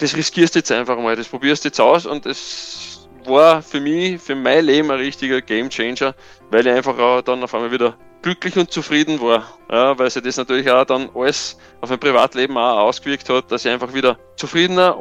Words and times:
das 0.00 0.16
riskierst 0.16 0.54
jetzt 0.54 0.72
einfach 0.72 0.98
mal, 0.98 1.14
das 1.14 1.28
probierst 1.28 1.64
jetzt 1.64 1.80
aus 1.80 2.06
und 2.06 2.24
das 2.26 3.08
war 3.26 3.62
für 3.62 3.80
mich, 3.80 4.20
für 4.20 4.34
mein 4.34 4.64
Leben 4.64 4.90
ein 4.90 4.98
richtiger 4.98 5.42
Game 5.42 5.68
Changer, 5.68 6.14
weil 6.50 6.66
ich 6.66 6.72
einfach 6.72 6.98
auch 6.98 7.20
dann 7.20 7.42
auf 7.42 7.54
einmal 7.54 7.70
wieder 7.70 7.96
glücklich 8.22 8.56
und 8.56 8.70
zufrieden 8.70 9.20
war, 9.20 9.58
ja, 9.70 9.98
weil 9.98 10.10
sich 10.10 10.22
das 10.22 10.36
natürlich 10.38 10.70
auch 10.70 10.84
dann 10.84 11.10
alles 11.14 11.56
auf 11.80 11.90
mein 11.90 12.00
Privatleben 12.00 12.56
auch 12.56 12.78
ausgewirkt 12.78 13.28
hat, 13.28 13.52
dass 13.52 13.64
ich 13.64 13.70
einfach 13.70 13.92
wieder 13.92 14.18
zufriedener, 14.36 14.96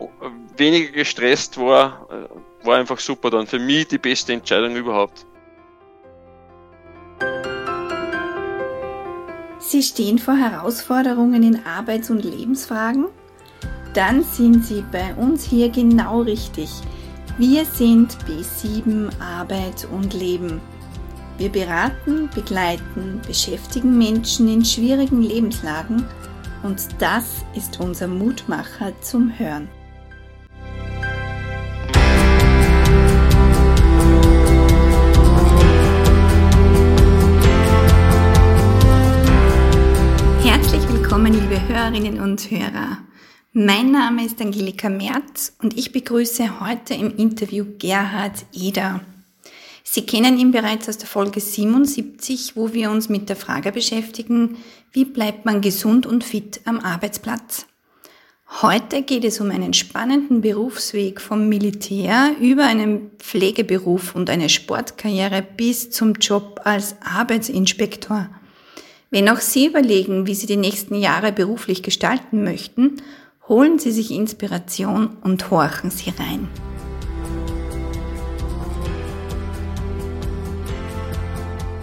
weniger 0.58 0.92
gestresst 0.92 1.58
war, 1.58 2.08
äh, 2.12 2.66
war 2.66 2.78
einfach 2.78 3.00
super 3.00 3.30
dann. 3.30 3.48
Für 3.48 3.60
mich 3.60 3.88
die 3.88 3.98
beste 3.98 4.34
Entscheidung 4.34 4.76
überhaupt. 4.76 5.26
Sie 9.60 9.84
stehen 9.84 10.20
vor 10.20 10.36
Herausforderungen 10.36 11.44
in 11.44 11.66
Arbeits- 11.66 12.10
und 12.10 12.24
Lebensfragen? 12.24 13.08
Dann 14.00 14.24
sind 14.24 14.66
Sie 14.66 14.82
bei 14.94 15.14
uns 15.16 15.44
hier 15.44 15.68
genau 15.68 16.22
richtig. 16.22 16.70
Wir 17.38 17.66
sind 17.66 18.18
B7 18.26 19.10
Arbeit 19.20 19.90
und 19.92 20.14
Leben. 20.14 20.62
Wir 21.38 21.50
beraten, 21.50 22.30
begleiten, 22.34 23.20
beschäftigen 23.28 23.98
Menschen 23.98 24.48
in 24.48 24.64
schwierigen 24.64 25.22
Lebenslagen 25.22 26.06
und 26.64 26.88
das 27.00 27.44
ist 27.58 27.82
unser 27.82 28.08
Mutmacher 28.08 28.94
zum 29.02 29.38
Hören. 29.38 29.68
Herzlich 40.42 40.88
willkommen, 40.88 41.34
liebe 41.34 41.68
Hörerinnen 41.68 42.22
und 42.22 42.50
Hörer. 42.50 43.00
Mein 43.52 43.90
Name 43.90 44.28
ist 44.28 44.40
Angelika 44.40 44.90
Merz 44.90 45.54
und 45.60 45.76
ich 45.76 45.92
begrüße 45.92 46.60
heute 46.60 46.94
im 46.94 47.18
Interview 47.18 47.66
Gerhard 47.80 48.46
Eder. 48.54 49.02
Sie 49.84 50.06
kennen 50.06 50.38
ihn 50.38 50.52
bereits 50.52 50.88
aus 50.88 51.00
der 51.00 51.08
Folge 51.08 51.40
77, 51.40 52.56
wo 52.56 52.74
wir 52.74 52.92
uns 52.92 53.10
mit 53.10 53.28
der 53.28 53.36
Frage 53.36 53.72
beschäftigen, 53.72 54.58
wie 54.92 55.04
bleibt 55.04 55.46
man 55.46 55.62
gesund 55.62 56.06
und 56.06 56.24
fit 56.24 56.62
am 56.66 56.80
Arbeitsplatz? 56.80 57.66
Heute 58.62 59.02
geht 59.02 59.24
es 59.24 59.42
um 59.42 59.50
einen 59.50 59.74
spannenden 59.74 60.42
Berufsweg 60.42 61.20
vom 61.20 61.50
Militär 61.50 62.36
über 62.40 62.66
einen 62.66 63.10
Pflegeberuf 63.18 64.14
und 64.14 64.30
eine 64.30 64.50
Sportkarriere 64.50 65.42
bis 65.42 65.90
zum 65.90 66.14
Job 66.14 66.62
als 66.66 66.98
Arbeitsinspektor. 67.02 68.30
Wenn 69.10 69.28
auch 69.28 69.40
Sie 69.40 69.66
überlegen, 69.66 70.28
wie 70.28 70.36
Sie 70.36 70.46
die 70.46 70.56
nächsten 70.56 70.94
Jahre 70.94 71.32
beruflich 71.32 71.82
gestalten 71.82 72.44
möchten, 72.44 73.02
holen 73.50 73.80
Sie 73.80 73.92
sich 73.92 74.12
Inspiration 74.12 75.18
und 75.22 75.50
horchen 75.50 75.90
Sie 75.90 76.12
rein. 76.12 76.48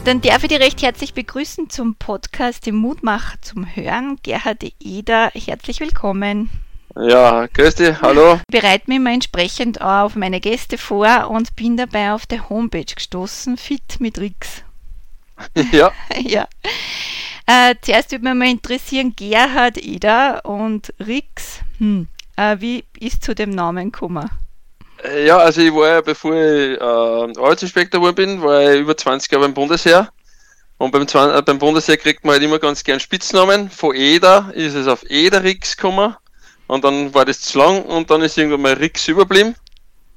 Dann 0.05 0.21
darf 0.21 0.45
ich 0.45 0.49
dich 0.51 0.61
recht 0.61 0.83
herzlich 0.83 1.15
begrüßen 1.15 1.69
zum 1.69 1.97
Podcast 1.97 2.69
im 2.69 2.77
Mutmacher 2.77 3.37
zum 3.43 3.67
Hören. 3.67 4.19
Gerhard 4.23 4.65
Eder, 4.79 5.33
herzlich 5.35 5.81
willkommen. 5.81 6.49
Ja, 6.95 7.47
grüß 7.47 7.75
dich, 7.75 8.01
hallo. 8.01 8.39
Ich 8.49 8.61
bereite 8.61 8.85
mich 8.87 9.01
mal 9.01 9.13
entsprechend 9.13 9.81
auf 9.83 10.15
meine 10.15 10.41
Gäste 10.41 10.79
vor 10.79 11.29
und 11.29 11.57
bin 11.57 11.77
dabei 11.77 12.13
auf 12.13 12.25
der 12.25 12.49
Homepage 12.49 12.85
gestoßen, 12.85 13.57
Fit 13.57 13.99
mit 13.99 14.19
Rix. 14.21 14.63
Ja. 15.73 15.93
ja. 16.21 16.47
Äh, 17.47 17.75
zuerst 17.81 18.11
würde 18.11 18.25
mich 18.25 18.35
mal 18.35 18.49
interessieren, 18.49 19.15
Gerhard 19.17 19.79
Eder 19.79 20.45
und 20.45 20.93
Rix, 20.99 21.61
hm, 21.79 22.09
äh, 22.37 22.57
wie 22.59 22.85
ist 22.99 23.23
zu 23.23 23.35
dem 23.35 23.51
Namen 23.51 23.93
gekommen? 23.93 24.29
Äh, 25.05 25.27
ja, 25.27 25.39
also 25.39 25.61
ich 25.61 25.73
war 25.73 25.89
ja, 25.89 26.01
bevor 26.01 26.35
ich 26.35 26.79
äh, 26.79 26.83
Arbeitsinspektor 26.83 28.01
geworden 28.01 28.17
bin, 28.17 28.43
war 28.43 28.73
ich 28.73 28.81
über 28.81 28.97
20 28.97 29.31
Jahre 29.31 29.45
beim 29.45 29.55
Bundesheer. 29.55 30.11
Und 30.79 30.91
beim, 30.91 31.03
äh, 31.03 31.43
beim 31.43 31.59
Bundesheer 31.59 31.97
kriegt 31.97 32.25
man 32.25 32.35
halt 32.35 32.43
immer 32.43 32.59
ganz 32.59 32.85
gern 32.85 33.01
Spitznamen. 33.01 33.71
Von 33.71 33.95
Eder 33.95 34.51
ist 34.55 34.75
es 34.75 34.87
auf 34.87 35.09
Ederix 35.09 35.77
gekommen. 35.77 36.17
Und 36.67 36.85
dann 36.85 37.15
war 37.15 37.25
das 37.25 37.41
zu 37.41 37.59
lang 37.59 37.83
und 37.83 38.11
dann 38.11 38.23
ist 38.23 38.37
irgendwann 38.37 38.63
mal 38.63 38.73
Rix 38.73 39.07
überblieben. 39.09 39.55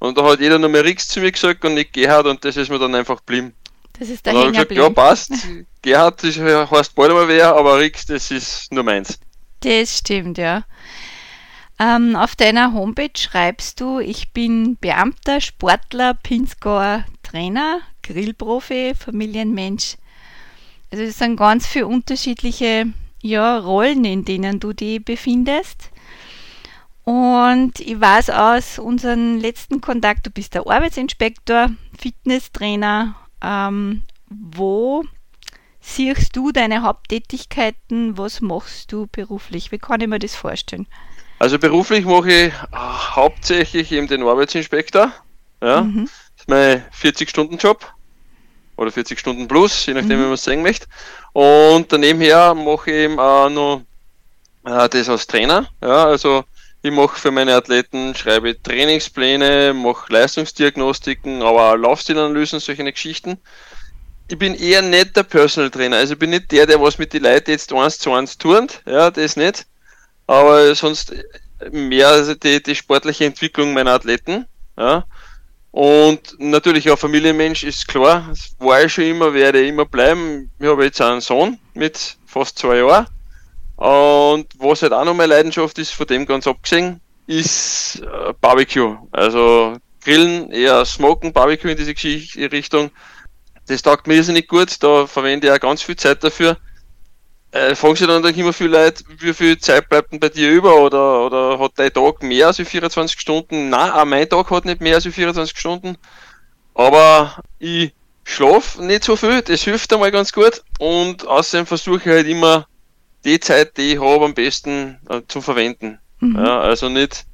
Und 0.00 0.18
da 0.18 0.24
hat 0.24 0.40
jeder 0.40 0.58
nur 0.58 0.70
mehr 0.70 0.84
Rix 0.84 1.08
zu 1.08 1.20
mir 1.20 1.30
gesagt 1.30 1.64
und 1.64 1.74
nicht 1.74 1.92
Gerhard 1.92 2.26
und 2.26 2.44
das 2.44 2.56
ist 2.56 2.70
mir 2.70 2.78
dann 2.78 2.94
einfach 2.94 3.18
geblieben. 3.18 3.54
Das 4.00 4.08
ist 4.08 4.24
der 4.24 4.32
Hänger 4.32 4.64
gesagt, 4.64 4.72
Ja, 4.72 4.88
passt. 4.88 5.30
Gerhard 5.82 6.24
das 6.24 6.38
heißt 6.38 6.94
bald 6.94 7.12
mal 7.12 7.28
wer, 7.28 7.54
aber 7.54 7.78
Rix, 7.78 8.06
das 8.06 8.30
ist 8.30 8.72
nur 8.72 8.82
meins. 8.82 9.18
Das 9.60 9.98
stimmt, 9.98 10.38
ja. 10.38 10.64
Ähm, 11.78 12.16
auf 12.16 12.34
deiner 12.34 12.72
Homepage 12.72 13.12
schreibst 13.14 13.78
du, 13.78 13.98
ich 13.98 14.32
bin 14.32 14.76
Beamter, 14.76 15.42
Sportler, 15.42 16.14
Pinzgauer, 16.14 17.04
Trainer, 17.22 17.80
Grillprofi, 18.02 18.94
Familienmensch. 18.94 19.96
Also 20.90 21.04
es 21.04 21.18
sind 21.18 21.36
ganz 21.36 21.66
viele 21.66 21.86
unterschiedliche 21.86 22.86
ja, 23.20 23.58
Rollen, 23.58 24.06
in 24.06 24.24
denen 24.24 24.60
du 24.60 24.72
dich 24.72 25.04
befindest. 25.04 25.90
Und 27.04 27.80
ich 27.80 28.00
weiß 28.00 28.30
aus 28.30 28.78
unserem 28.78 29.38
letzten 29.38 29.82
Kontakt, 29.82 30.26
du 30.26 30.30
bist 30.30 30.54
der 30.54 30.66
Arbeitsinspektor, 30.66 31.68
Fitnesstrainer. 31.98 33.14
Ähm, 33.42 34.02
wo 34.28 35.04
siehst 35.80 36.36
du 36.36 36.52
deine 36.52 36.82
Haupttätigkeiten? 36.82 38.16
Was 38.16 38.40
machst 38.40 38.92
du 38.92 39.06
beruflich? 39.10 39.72
Wie 39.72 39.78
kann 39.78 40.00
ich 40.00 40.08
mir 40.08 40.18
das 40.18 40.34
vorstellen? 40.34 40.86
Also 41.38 41.58
beruflich 41.58 42.04
mache 42.04 42.30
ich 42.30 42.52
äh, 42.52 42.52
hauptsächlich 42.72 43.90
eben 43.92 44.06
den 44.06 44.22
Arbeitsinspektor. 44.22 45.12
Ja, 45.62 45.82
mhm. 45.82 46.04
Das 46.04 46.44
ist 46.44 46.48
mein 46.48 46.84
40-Stunden-Job 46.92 47.92
oder 48.76 48.90
40 48.90 49.18
Stunden 49.18 49.46
plus, 49.46 49.86
je 49.86 49.94
nachdem, 49.94 50.18
mhm. 50.18 50.22
wie 50.22 50.26
man 50.26 50.32
es 50.32 50.44
sagen 50.44 50.62
möchte. 50.62 50.86
Und 51.32 51.92
daneben 51.92 52.20
her 52.20 52.54
mache 52.54 52.90
ich 52.90 52.96
eben 52.96 53.18
auch 53.18 53.48
noch 53.48 53.82
äh, 54.64 54.88
das 54.88 55.08
als 55.08 55.26
Trainer. 55.26 55.66
Ja, 55.82 56.06
also 56.06 56.44
ich 56.82 56.90
mache 56.90 57.18
für 57.18 57.30
meine 57.30 57.54
Athleten, 57.54 58.14
schreibe 58.14 58.60
Trainingspläne, 58.62 59.74
mache 59.74 60.12
Leistungsdiagnostiken, 60.12 61.42
aber 61.42 61.72
auch 61.72 61.76
Laufstilanalysen, 61.76 62.60
solche 62.60 62.84
Geschichten. 62.84 63.38
Ich 64.28 64.38
bin 64.38 64.54
eher 64.54 64.82
nicht 64.82 65.16
der 65.16 65.24
Personal 65.24 65.70
Trainer, 65.70 65.96
also 65.96 66.12
ich 66.14 66.18
bin 66.18 66.30
nicht 66.30 66.52
der, 66.52 66.66
der 66.66 66.80
was 66.80 66.98
mit 66.98 67.12
den 67.12 67.24
Leuten 67.24 67.50
jetzt 67.50 67.72
eins 67.72 67.98
zu 67.98 68.12
eins 68.12 68.38
turnt, 68.38 68.82
ja, 68.86 69.10
das 69.10 69.36
nicht 69.36 69.66
aber 70.30 70.76
sonst 70.76 71.12
mehr 71.72 72.34
die, 72.36 72.62
die 72.62 72.74
sportliche 72.76 73.24
Entwicklung 73.24 73.72
meiner 73.72 73.94
Athleten. 73.94 74.46
Ja. 74.78 75.04
Und 75.72 76.36
natürlich 76.38 76.88
auch 76.88 76.98
Familienmensch 76.98 77.64
ist 77.64 77.88
klar, 77.88 78.32
war 78.60 78.84
ich 78.84 78.92
schon 78.92 79.04
immer, 79.04 79.34
werde 79.34 79.60
ich 79.60 79.70
immer 79.70 79.86
bleiben. 79.86 80.48
Ich 80.60 80.66
habe 80.68 80.84
jetzt 80.84 81.00
einen 81.00 81.20
Sohn 81.20 81.58
mit 81.74 82.16
fast 82.26 82.58
zwei 82.58 82.76
Jahren. 82.76 83.08
Und 83.80 84.46
was 84.58 84.82
halt 84.82 84.92
auch 84.92 85.04
noch 85.04 85.14
meine 85.14 85.34
Leidenschaft 85.34 85.78
ist, 85.78 85.92
von 85.92 86.06
dem 86.06 86.26
ganz 86.26 86.46
abgesehen, 86.46 87.00
ist 87.26 88.02
äh, 88.02 88.32
Barbecue. 88.40 88.96
Also 89.10 89.76
Grillen, 90.02 90.50
eher 90.52 90.84
Smoken, 90.84 91.32
Barbecue 91.32 91.70
in 91.70 91.76
diese 91.76 91.94
Richtung. 92.52 92.90
Das 93.66 93.82
taugt 93.82 94.06
mir 94.06 94.14
irrsinnig 94.14 94.48
gut, 94.48 94.82
da 94.82 95.06
verwende 95.06 95.46
ich 95.46 95.52
auch 95.52 95.60
ganz 95.60 95.82
viel 95.82 95.96
Zeit 95.96 96.22
dafür 96.22 96.56
äh, 97.52 97.74
fragen 97.74 97.96
sich 97.96 98.06
dann 98.06 98.24
immer 98.24 98.52
viele 98.52 98.70
Leute, 98.70 99.04
wie 99.18 99.34
viel 99.34 99.58
Zeit 99.58 99.88
bleibt 99.88 100.12
denn 100.12 100.20
bei 100.20 100.28
dir 100.28 100.50
über 100.50 100.76
oder, 100.76 101.26
oder 101.26 101.58
hat 101.58 101.72
dein 101.76 101.92
Tag 101.92 102.22
mehr 102.22 102.48
als 102.48 102.58
24 102.58 103.18
Stunden? 103.18 103.70
Nein, 103.70 103.90
auch 103.90 104.04
mein 104.04 104.28
Tag 104.28 104.50
hat 104.50 104.64
nicht 104.64 104.80
mehr 104.80 104.94
als 104.94 105.06
24 105.06 105.58
Stunden. 105.58 105.96
Aber 106.74 107.42
ich 107.58 107.92
schlafe 108.24 108.84
nicht 108.84 109.04
so 109.04 109.16
viel, 109.16 109.42
das 109.42 109.62
hilft 109.62 109.92
einmal 109.92 110.12
ganz 110.12 110.32
gut. 110.32 110.62
Und 110.78 111.26
außerdem 111.26 111.66
versuche 111.66 111.98
ich 111.98 112.06
halt 112.06 112.28
immer 112.28 112.66
die 113.24 113.40
Zeit, 113.40 113.76
die 113.76 113.92
ich 113.92 114.00
habe, 114.00 114.24
am 114.24 114.34
besten 114.34 114.98
äh, 115.08 115.20
zu 115.28 115.40
verwenden. 115.40 115.98
Mhm. 116.20 116.36
Ja, 116.36 116.60
also 116.60 116.88
nicht, 116.88 117.24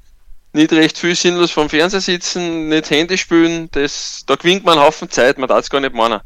nicht 0.53 0.71
recht 0.71 0.97
viel 0.97 1.15
sinnlos 1.15 1.51
vom 1.51 1.69
Fernseher 1.69 2.01
sitzen, 2.01 2.69
nicht 2.69 2.89
Handy 2.89 3.17
spielen, 3.17 3.69
das, 3.71 4.23
da 4.25 4.35
gewinnt 4.35 4.65
man 4.65 4.77
einen 4.77 4.87
Haufen 4.87 5.09
Zeit, 5.09 5.37
man 5.37 5.49
darf 5.49 5.59
es 5.59 5.69
gar 5.69 5.81
nicht 5.81 5.93
meinen. 5.93 6.21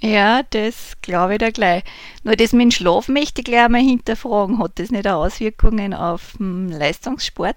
Ja, 0.00 0.42
das 0.50 0.92
glaube 1.02 1.34
ich 1.34 1.38
da 1.38 1.50
gleich. 1.50 1.82
Nur 2.22 2.36
das 2.36 2.52
mit 2.52 2.62
dem 2.62 2.70
Schlaf 2.70 3.08
möchte 3.08 3.40
ich 3.40 3.46
gleich 3.46 3.64
einmal 3.64 3.80
hinterfragen. 3.80 4.60
Hat 4.60 4.78
das 4.78 4.90
nicht 4.90 5.08
auch 5.08 5.24
Auswirkungen 5.24 5.92
auf 5.92 6.34
den 6.38 6.68
Leistungssport? 6.68 7.56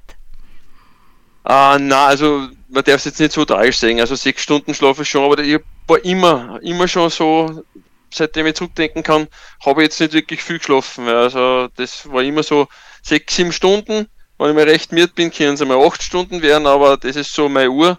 Ah, 1.43 1.77
na, 1.79 2.07
also 2.07 2.47
man 2.69 2.83
darf 2.83 2.95
es 2.95 3.05
jetzt 3.05 3.19
nicht 3.19 3.31
so 3.31 3.45
tragisch 3.45 3.77
sehen. 3.77 3.99
Also 3.99 4.15
sechs 4.15 4.41
Stunden 4.41 4.73
schlafe 4.73 5.03
ich 5.03 5.09
schon, 5.09 5.23
aber 5.23 5.43
ich 5.43 5.59
war 5.87 6.03
immer, 6.03 6.59
immer 6.63 6.87
schon 6.87 7.09
so, 7.11 7.63
seitdem 8.13 8.45
ich 8.45 8.55
zurückdenken 8.55 9.03
kann, 9.03 9.27
habe 9.65 9.81
ich 9.81 9.85
jetzt 9.85 9.99
nicht 9.99 10.13
wirklich 10.13 10.43
viel 10.43 10.59
geschlafen. 10.59 11.07
Also 11.07 11.69
das 11.75 12.09
war 12.11 12.23
immer 12.23 12.43
so 12.43 12.67
sechs, 13.01 13.35
sieben 13.35 13.51
Stunden. 13.51 14.07
Wenn 14.37 14.49
ich 14.49 14.55
mal 14.55 14.63
recht 14.63 14.91
miert 14.91 15.15
bin, 15.15 15.31
können 15.31 15.53
es 15.53 15.61
einmal 15.61 15.85
acht 15.85 16.01
Stunden 16.01 16.41
werden, 16.41 16.65
aber 16.65 16.97
das 16.97 17.15
ist 17.15 17.33
so 17.33 17.47
meine 17.47 17.69
Uhr. 17.69 17.97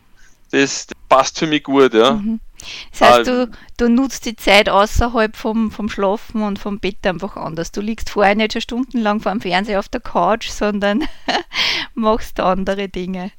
Das, 0.51 0.87
das 0.87 0.99
passt 1.09 1.39
für 1.39 1.47
mich 1.47 1.63
gut, 1.63 1.95
ja. 1.95 2.13
Mhm. 2.15 2.41
Das 2.91 3.01
heißt, 3.01 3.27
du, 3.27 3.51
du 3.77 3.89
nutzt 3.89 4.25
die 4.27 4.37
Zeit 4.37 4.69
außerhalb 4.69 5.37
vom, 5.37 5.71
vom 5.71 5.89
Schlafen 5.89 6.43
und 6.43 6.59
vom 6.59 6.79
Bett 6.79 7.07
einfach 7.07 7.37
anders. 7.37 7.73
Du 7.73 7.81
liegst 7.81 8.11
vorher 8.11 8.35
nicht 8.35 8.53
schon 8.53 8.63
stundenlang 8.63 9.21
vor 9.21 9.33
dem 9.33 9.41
Fernseher 9.41 9.79
auf 9.79 9.89
der 9.89 10.01
Couch, 10.01 10.49
sondern 10.49 11.05
machst 11.95 12.41
andere 12.41 12.89
Dinge. 12.89 13.33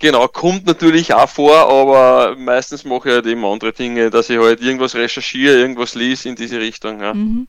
Genau, 0.00 0.28
kommt 0.28 0.66
natürlich 0.66 1.12
auch 1.12 1.28
vor, 1.28 1.56
aber 1.68 2.36
meistens 2.36 2.84
mache 2.84 3.08
ich 3.08 3.14
halt 3.16 3.26
eben 3.26 3.44
andere 3.44 3.72
Dinge, 3.72 4.10
dass 4.10 4.30
ich 4.30 4.38
halt 4.38 4.60
irgendwas 4.60 4.94
recherchiere, 4.94 5.58
irgendwas 5.58 5.94
lese 5.94 6.28
in 6.28 6.36
diese 6.36 6.60
Richtung. 6.60 7.00
Ja. 7.00 7.14
Mhm. 7.14 7.48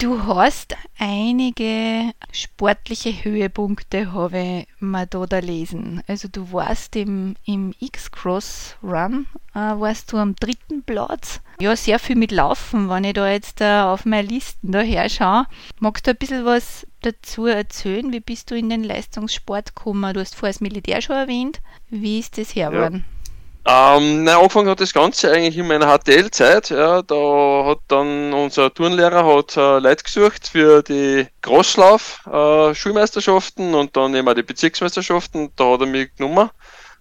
Du 0.00 0.24
hast 0.26 0.76
einige 0.96 2.12
sportliche 2.30 3.24
Höhepunkte, 3.24 4.12
habe 4.12 4.38
ich 4.38 4.68
mir 4.78 5.06
da, 5.06 5.26
da 5.26 5.40
lesen. 5.40 6.04
Also 6.06 6.28
du 6.30 6.52
warst 6.52 6.94
im, 6.94 7.34
im 7.44 7.74
X-Cross 7.80 8.76
Run, 8.80 9.26
äh, 9.56 9.58
warst 9.58 10.12
du 10.12 10.18
am 10.18 10.36
dritten 10.36 10.84
Platz. 10.84 11.40
Ja, 11.60 11.74
sehr 11.74 11.98
viel 11.98 12.14
mit 12.14 12.30
Laufen, 12.30 12.88
wenn 12.88 13.02
ich 13.02 13.14
da 13.14 13.28
jetzt 13.28 13.60
äh, 13.60 13.80
auf 13.80 14.04
meine 14.04 14.28
Listen 14.28 14.70
da 14.70 14.82
her 14.82 15.08
schaue. 15.08 15.46
Magst 15.80 16.06
du 16.06 16.12
ein 16.12 16.16
bisschen 16.16 16.44
was 16.44 16.86
dazu 17.00 17.46
erzählen? 17.46 18.12
Wie 18.12 18.20
bist 18.20 18.52
du 18.52 18.56
in 18.56 18.68
den 18.68 18.84
Leistungssport 18.84 19.74
gekommen? 19.74 20.14
Du 20.14 20.20
hast 20.20 20.36
vorher 20.36 20.52
das 20.52 20.60
Militär 20.60 21.02
schon 21.02 21.16
erwähnt. 21.16 21.60
Wie 21.90 22.20
ist 22.20 22.38
das 22.38 22.54
her 22.54 22.70
geworden? 22.70 23.04
Ja. 23.04 23.17
Ähm, 23.66 24.24
nein, 24.24 24.36
angefangen 24.36 24.70
hat 24.70 24.80
das 24.80 24.94
Ganze 24.94 25.30
eigentlich 25.30 25.58
in 25.58 25.66
meiner 25.66 25.98
HTL-Zeit. 25.98 26.70
Ja, 26.70 27.02
da 27.02 27.64
hat 27.66 27.80
dann 27.88 28.32
unser 28.32 28.72
Turnlehrer 28.72 29.26
hat, 29.26 29.54
äh, 29.56 29.78
Leute 29.78 30.04
gesucht 30.04 30.48
für 30.48 30.82
die 30.82 31.26
Crosslauf-Schulmeisterschaften 31.42 33.74
äh, 33.74 33.76
und 33.76 33.94
dann 33.96 34.14
eben 34.14 34.28
auch 34.28 34.34
die 34.34 34.42
Bezirksmeisterschaften. 34.42 35.50
Da 35.56 35.72
hat 35.72 35.80
er 35.80 35.86
mich 35.86 36.14
genommen. 36.16 36.48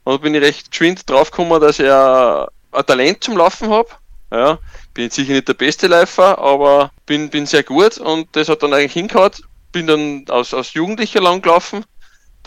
Und 0.03 0.13
da 0.13 0.17
bin 0.17 0.35
ich 0.35 0.41
recht 0.41 0.71
geschwind 0.71 1.09
draufgekommen, 1.09 1.61
dass 1.61 1.79
ich 1.79 1.89
ein 1.89 2.47
Talent 2.85 3.23
zum 3.23 3.37
Laufen 3.37 3.69
habe. 3.69 3.87
Ja, 4.31 4.59
bin 4.93 5.09
sicher 5.09 5.33
nicht 5.33 5.47
der 5.47 5.53
beste 5.53 5.87
Läufer, 5.87 6.37
aber 6.37 6.91
bin, 7.05 7.29
bin 7.29 7.45
sehr 7.45 7.63
gut 7.63 7.97
und 7.97 8.27
das 8.35 8.49
hat 8.49 8.61
dann 8.61 8.73
eigentlich 8.73 8.91
hingehauen. 8.91 9.31
Bin 9.71 9.87
dann 9.87 10.25
aus, 10.29 10.53
aus 10.53 10.73
Jugendlicher 10.73 11.21
lang 11.21 11.41
gelaufen 11.41 11.85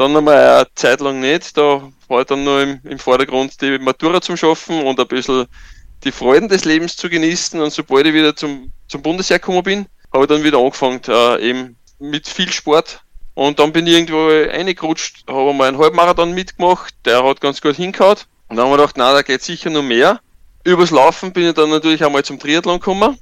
dann 0.01 0.17
einmal 0.17 0.37
eine 0.37 0.75
Zeit 0.75 1.01
lang 1.01 1.21
nicht. 1.21 1.57
Da 1.59 1.83
war 2.09 2.25
dann 2.25 2.43
nur 2.43 2.63
im, 2.63 2.81
im 2.85 2.99
Vordergrund 2.99 3.61
die 3.61 3.79
Matura 3.79 4.21
zum 4.23 4.37
Schaffen 4.37 4.83
und 4.83 4.99
ein 4.99 5.07
bisschen 5.07 5.47
die 6.05 6.11
Freuden 6.11 6.49
des 6.49 6.65
Lebens 6.65 6.97
zu 6.97 7.11
genießen. 7.11 7.61
Und 7.61 7.71
sobald 7.71 8.07
ich 8.07 8.15
wieder 8.15 8.35
zum, 8.35 8.73
zum 8.89 9.03
Bundesheer 9.03 9.39
gekommen 9.39 9.63
bin, 9.63 9.87
habe 10.13 10.25
ich 10.25 10.29
dann 10.29 10.43
wieder 10.43 10.59
angefangen, 10.59 11.03
äh, 11.07 11.51
eben 11.51 11.77
mit 11.99 12.27
viel 12.27 12.51
Sport. 12.51 13.03
Und 13.35 13.59
dann 13.59 13.73
bin 13.73 13.87
ich 13.87 13.93
irgendwo 13.93 14.29
reingerutscht, 14.29 15.25
habe 15.29 15.53
mal 15.53 15.69
einen 15.69 15.79
Halbmarathon 15.79 16.33
mitgemacht, 16.33 16.95
der 17.05 17.23
hat 17.23 17.41
ganz 17.41 17.61
gut 17.61 17.77
hingehauen. 17.77 18.17
Und 18.49 18.57
dann 18.57 18.65
haben 18.65 18.73
wir 18.73 18.79
gedacht, 18.79 18.97
na, 18.97 19.13
da 19.13 19.23
geht 19.23 19.43
sicher 19.43 19.69
noch 19.69 19.83
mehr. 19.83 20.21
Übers 20.65 20.91
Laufen 20.91 21.33
bin 21.33 21.49
ich 21.49 21.55
dann 21.55 21.71
natürlich 21.71 22.05
einmal 22.05 22.25
zum 22.25 22.39
Triathlon 22.39 22.81
gekommen. 22.81 23.19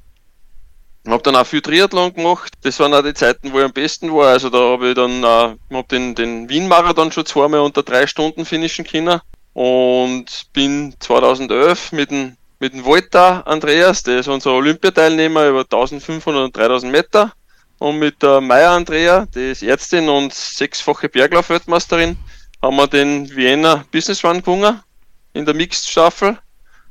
Habe 1.09 1.23
dann 1.23 1.37
auch 1.37 1.47
viel 1.47 1.63
Triathlon 1.63 2.13
gemacht. 2.13 2.53
Das 2.63 2.79
waren 2.81 2.93
auch 2.93 3.03
die 3.03 3.15
Zeiten, 3.15 3.53
wo 3.53 3.59
ich 3.59 3.65
am 3.65 3.73
besten 3.73 4.13
war. 4.13 4.29
Also 4.29 4.51
da 4.51 4.59
habe 4.59 4.89
ich 4.89 4.95
dann 4.95 5.25
äh, 5.25 5.57
hab 5.75 5.89
den, 5.89 6.15
den 6.15 6.49
Wien-Marathon 6.49 7.11
schon 7.13 7.25
zweimal 7.25 7.61
unter 7.61 7.83
drei 7.83 8.07
Stunden 8.07 8.45
finishen 8.45 8.85
können. 8.85 9.21
Und 9.55 10.27
bin 10.53 10.95
2011 11.01 11.93
mit 11.93 12.11
dem, 12.11 12.37
mit 12.61 12.75
dem 12.75 12.85
Volta 12.85 13.41
Andreas, 13.41 14.03
der 14.03 14.19
ist 14.19 14.29
unser 14.29 14.53
Olympiateilnehmer 14.53 15.49
über 15.49 15.61
1500 15.61 16.45
und 16.45 16.57
3000 16.57 16.93
Meter. 16.93 17.33
Und 17.79 17.99
mit 17.99 18.23
der 18.23 18.41
Meier 18.41 18.73
Andrea, 18.73 19.27
die 19.35 19.51
ist 19.51 19.63
Ärztin 19.63 20.09
und 20.09 20.35
sechsfache 20.35 21.09
Berglauf-Weltmeisterin, 21.09 22.19
haben 22.61 22.77
wir 22.77 22.87
den 22.87 23.35
Vienna 23.35 23.85
Business 23.91 24.25
Run 24.25 24.43
gewonnen 24.43 24.81
in 25.33 25.47
der 25.47 25.55
Mixed-Staffel 25.55 26.39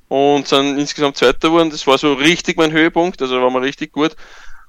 und 0.08 0.48
sind 0.48 0.78
insgesamt 0.78 1.18
Zweiter 1.18 1.50
geworden. 1.50 1.70
Das 1.70 1.86
war 1.88 1.98
so 1.98 2.14
richtig 2.14 2.58
mein 2.58 2.72
Höhepunkt, 2.72 3.22
also 3.22 3.42
war 3.42 3.50
mal 3.50 3.64
richtig 3.64 3.92
gut. 3.92 4.16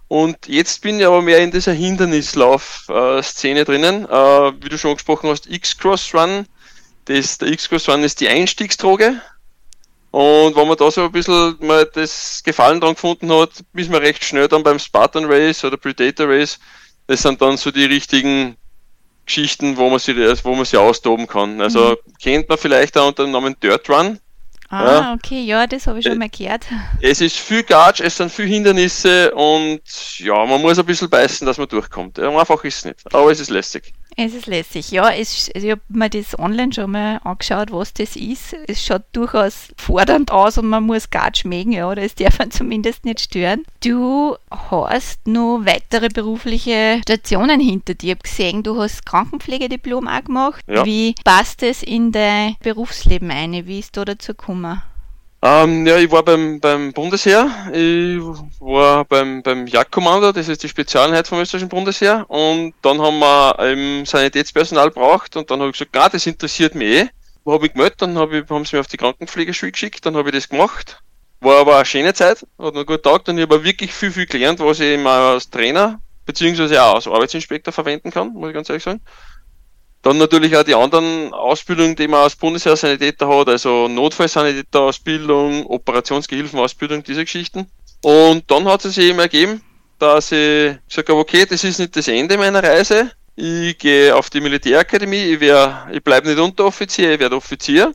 Und 0.08 0.48
jetzt 0.48 0.80
bin 0.80 0.98
ich 0.98 1.06
aber 1.06 1.20
mehr 1.20 1.38
in 1.38 1.50
dieser 1.50 1.72
Hindernislauf-Szene 1.72 3.64
drinnen. 3.64 4.06
Äh, 4.06 4.52
wie 4.62 4.70
du 4.70 4.78
schon 4.78 4.92
angesprochen 4.92 5.28
hast, 5.28 5.48
X-Cross 5.48 6.14
Run. 6.14 6.46
Das, 7.04 7.38
der 7.38 7.48
X-Cross 7.48 7.88
Run 7.90 8.02
ist 8.02 8.20
die 8.20 8.28
Einstiegsdroge. 8.28 9.20
Und 10.10 10.56
wenn 10.56 10.66
man 10.66 10.78
da 10.78 10.90
so 10.90 11.04
ein 11.04 11.12
bisschen 11.12 11.56
mal 11.60 11.84
das 11.92 12.42
Gefallen 12.42 12.80
dran 12.80 12.94
gefunden 12.94 13.30
hat, 13.30 13.50
ist 13.74 13.90
man 13.90 14.00
recht 14.00 14.24
schnell 14.24 14.48
dann 14.48 14.62
beim 14.62 14.78
Spartan 14.78 15.26
Race 15.26 15.62
oder 15.64 15.76
Predator 15.76 16.28
Race. 16.28 16.58
Das 17.06 17.22
sind 17.22 17.42
dann 17.42 17.58
so 17.58 17.70
die 17.70 17.84
richtigen 17.84 18.56
Geschichten, 19.26 19.76
wo 19.76 19.90
man 19.90 19.98
sich, 19.98 20.16
wo 20.44 20.54
man 20.54 20.64
sich 20.64 20.78
austoben 20.78 21.26
kann. 21.26 21.60
Also 21.60 21.90
mhm. 21.90 22.12
kennt 22.22 22.48
man 22.48 22.56
vielleicht 22.56 22.96
auch 22.96 23.08
unter 23.08 23.24
dem 23.24 23.32
Namen 23.32 23.56
Dirt 23.60 23.90
Run. 23.90 24.18
Ah, 24.70 25.14
okay, 25.14 25.40
ja, 25.40 25.66
das 25.66 25.86
habe 25.86 25.98
ich 25.98 26.04
schon 26.04 26.18
mal 26.18 26.28
gehört. 26.28 26.66
Es 27.00 27.20
ist 27.20 27.36
viel 27.36 27.62
Gatsch, 27.62 28.00
es 28.00 28.16
sind 28.16 28.30
viele 28.30 28.48
Hindernisse 28.48 29.34
und 29.34 29.80
ja, 30.18 30.44
man 30.44 30.60
muss 30.60 30.78
ein 30.78 30.84
bisschen 30.84 31.08
beißen, 31.08 31.46
dass 31.46 31.56
man 31.56 31.68
durchkommt. 31.68 32.18
Einfach 32.18 32.62
ist 32.64 32.78
es 32.78 32.84
nicht, 32.84 33.14
aber 33.14 33.30
es 33.30 33.40
ist 33.40 33.50
lästig. 33.50 33.94
Es 34.20 34.34
ist 34.34 34.46
lässig, 34.46 34.90
ja. 34.90 35.10
Es, 35.10 35.48
also 35.54 35.64
ich 35.64 35.70
habe 35.70 35.82
mir 35.90 36.10
das 36.10 36.36
online 36.36 36.72
schon 36.72 36.90
mal 36.90 37.18
angeschaut, 37.22 37.70
was 37.70 37.94
das 37.94 38.16
ist. 38.16 38.52
Es 38.66 38.84
schaut 38.84 39.04
durchaus 39.12 39.68
fordernd 39.76 40.32
aus 40.32 40.58
und 40.58 40.66
man 40.66 40.82
muss 40.82 41.10
gar 41.10 41.30
schmecken, 41.32 41.70
ja, 41.70 41.88
oder 41.88 42.02
es 42.02 42.16
darf 42.16 42.40
man 42.40 42.50
zumindest 42.50 43.04
nicht 43.04 43.20
stören. 43.20 43.62
Du 43.80 44.36
hast 44.50 45.24
noch 45.28 45.60
weitere 45.62 46.08
berufliche 46.08 46.98
Stationen 47.02 47.60
hinter 47.60 47.94
dir. 47.94 48.08
Ich 48.08 48.10
habe 48.10 48.22
gesehen, 48.22 48.62
du 48.64 48.82
hast 48.82 49.06
Krankenpflegediplom 49.06 50.08
auch 50.08 50.24
gemacht. 50.24 50.64
Ja. 50.66 50.84
Wie 50.84 51.14
passt 51.22 51.62
es 51.62 51.84
in 51.84 52.10
dein 52.10 52.56
Berufsleben 52.60 53.30
ein? 53.30 53.68
Wie 53.68 53.78
ist 53.78 53.96
da 53.96 54.04
dazu 54.04 54.32
gekommen? 54.32 54.82
Ähm, 55.40 55.86
ja, 55.86 55.96
ich 55.98 56.10
war 56.10 56.24
beim, 56.24 56.58
beim 56.58 56.92
Bundesheer, 56.92 57.48
ich 57.72 58.20
war 58.58 59.04
beim, 59.04 59.40
beim 59.44 59.68
Jagdkommando, 59.68 60.32
das 60.32 60.48
ist 60.48 60.64
die 60.64 60.68
Spezialeinheit 60.68 61.28
vom 61.28 61.38
österreichischen 61.38 61.68
Bundesheer, 61.68 62.28
und 62.28 62.74
dann 62.82 63.00
haben 63.00 63.20
wir 63.20 63.56
eben 63.60 64.04
Sanitätspersonal 64.04 64.90
braucht 64.90 65.36
und 65.36 65.48
dann 65.48 65.60
habe 65.60 65.70
ich 65.70 65.78
gesagt, 65.78 65.92
na, 65.94 66.08
das 66.08 66.26
interessiert 66.26 66.74
mich 66.74 66.88
eh. 66.88 67.08
Habe 67.46 67.66
ich 67.66 67.72
gemeldet, 67.72 68.02
dann 68.02 68.18
hab 68.18 68.32
ich, 68.32 68.50
haben 68.50 68.64
sie 68.64 68.74
mich 68.76 68.80
auf 68.80 68.88
die 68.88 68.96
Krankenpflegeschule 68.96 69.70
geschickt, 69.70 70.04
dann 70.04 70.16
habe 70.16 70.28
ich 70.30 70.34
das 70.34 70.48
gemacht. 70.48 71.00
War 71.40 71.60
aber 71.60 71.76
eine 71.76 71.84
schöne 71.84 72.14
Zeit, 72.14 72.44
hat 72.58 72.74
mir 72.74 72.84
gut 72.84 73.04
taugt 73.04 73.28
und 73.28 73.38
ich 73.38 73.42
habe 73.42 73.62
wirklich 73.62 73.94
viel, 73.94 74.10
viel 74.10 74.26
gelernt, 74.26 74.58
was 74.58 74.80
ich 74.80 74.86
eben 74.86 75.06
als 75.06 75.48
Trainer 75.48 76.00
beziehungsweise 76.26 76.82
auch 76.82 76.96
als 76.96 77.06
Arbeitsinspektor 77.06 77.72
verwenden 77.72 78.10
kann, 78.10 78.34
muss 78.34 78.48
ich 78.48 78.54
ganz 78.54 78.68
ehrlich 78.68 78.82
sagen. 78.82 79.00
Dann 80.08 80.16
natürlich 80.16 80.56
auch 80.56 80.62
die 80.62 80.74
anderen 80.74 81.34
Ausbildungen, 81.34 81.94
die 81.94 82.08
man 82.08 82.22
als 82.22 82.34
Bundesheer-Sanitäter 82.34 83.28
hat, 83.28 83.46
also 83.50 83.88
Notfallsanitäter-Ausbildung, 83.88 85.66
Operationsgehilfenausbildung, 85.66 87.02
diese 87.02 87.26
Geschichten. 87.26 87.66
Und 88.02 88.50
dann 88.50 88.64
hat 88.64 88.86
es 88.86 88.94
sich 88.94 89.04
eben 89.04 89.18
ergeben, 89.18 89.60
dass 89.98 90.32
ich 90.32 90.78
gesagt 90.88 91.10
habe, 91.10 91.18
okay, 91.18 91.44
das 91.44 91.62
ist 91.62 91.78
nicht 91.78 91.94
das 91.94 92.08
Ende 92.08 92.38
meiner 92.38 92.62
Reise. 92.62 93.10
Ich 93.36 93.76
gehe 93.76 94.16
auf 94.16 94.30
die 94.30 94.40
Militärakademie, 94.40 95.24
ich, 95.24 95.42
ich 95.42 96.02
bleibe 96.02 96.26
nicht 96.26 96.38
Unteroffizier, 96.38 97.12
ich 97.12 97.20
werde 97.20 97.36
Offizier. 97.36 97.94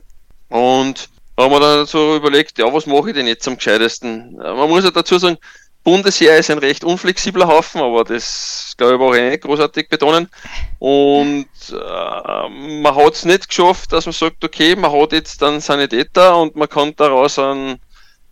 Und 0.50 1.08
da 1.34 1.42
haben 1.42 1.50
wir 1.50 1.58
dann 1.58 1.86
so 1.86 2.14
überlegt, 2.14 2.58
ja, 2.60 2.72
was 2.72 2.86
mache 2.86 3.08
ich 3.08 3.16
denn 3.16 3.26
jetzt 3.26 3.48
am 3.48 3.56
gescheitesten? 3.56 4.36
Man 4.36 4.68
muss 4.68 4.84
ja 4.84 4.92
dazu 4.92 5.18
sagen, 5.18 5.38
Bundesheer 5.84 6.38
ist 6.38 6.50
ein 6.50 6.58
recht 6.58 6.82
unflexibler 6.82 7.46
Haufen, 7.46 7.82
aber 7.82 8.04
das 8.04 8.72
glaube 8.78 8.94
ich 8.94 9.00
auch 9.00 9.30
nicht 9.30 9.42
großartig 9.42 9.88
betonen. 9.88 10.30
Und 10.78 11.46
äh, 11.70 12.48
man 12.48 12.94
hat 12.94 13.14
es 13.14 13.24
nicht 13.24 13.48
geschafft, 13.48 13.92
dass 13.92 14.06
man 14.06 14.12
sagt, 14.12 14.44
okay, 14.44 14.76
man 14.76 14.92
hat 14.92 15.12
jetzt 15.12 15.42
einen 15.42 15.60
Sanitäter 15.60 16.36
und 16.38 16.56
man 16.56 16.68
kann 16.68 16.94
daraus 16.96 17.38
einen 17.38 17.78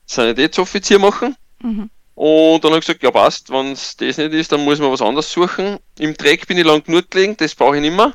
Sanitätsoffizier 0.07 0.99
machen. 0.99 1.37
Mhm. 1.63 1.91
Und 2.15 2.63
dann 2.63 2.73
habe 2.73 2.81
ich 2.81 2.87
gesagt, 2.87 3.03
ja 3.03 3.11
passt, 3.11 3.51
wenn 3.51 3.73
es 3.73 3.97
das 3.97 4.19
nicht 4.19 4.33
ist, 4.33 4.53
dann 4.53 4.65
muss 4.65 4.79
man 4.79 4.93
was 4.93 5.03
anderes 5.03 5.33
suchen. 5.33 5.79
Im 5.99 6.15
Dreck 6.15 6.47
bin 6.47 6.59
ich 6.59 6.65
lang 6.65 6.85
genug 6.85 7.11
gelegen, 7.11 7.37
das 7.37 7.55
brauche 7.55 7.77
ich 7.77 7.83
nicht 7.83 7.97
mehr. 7.97 8.13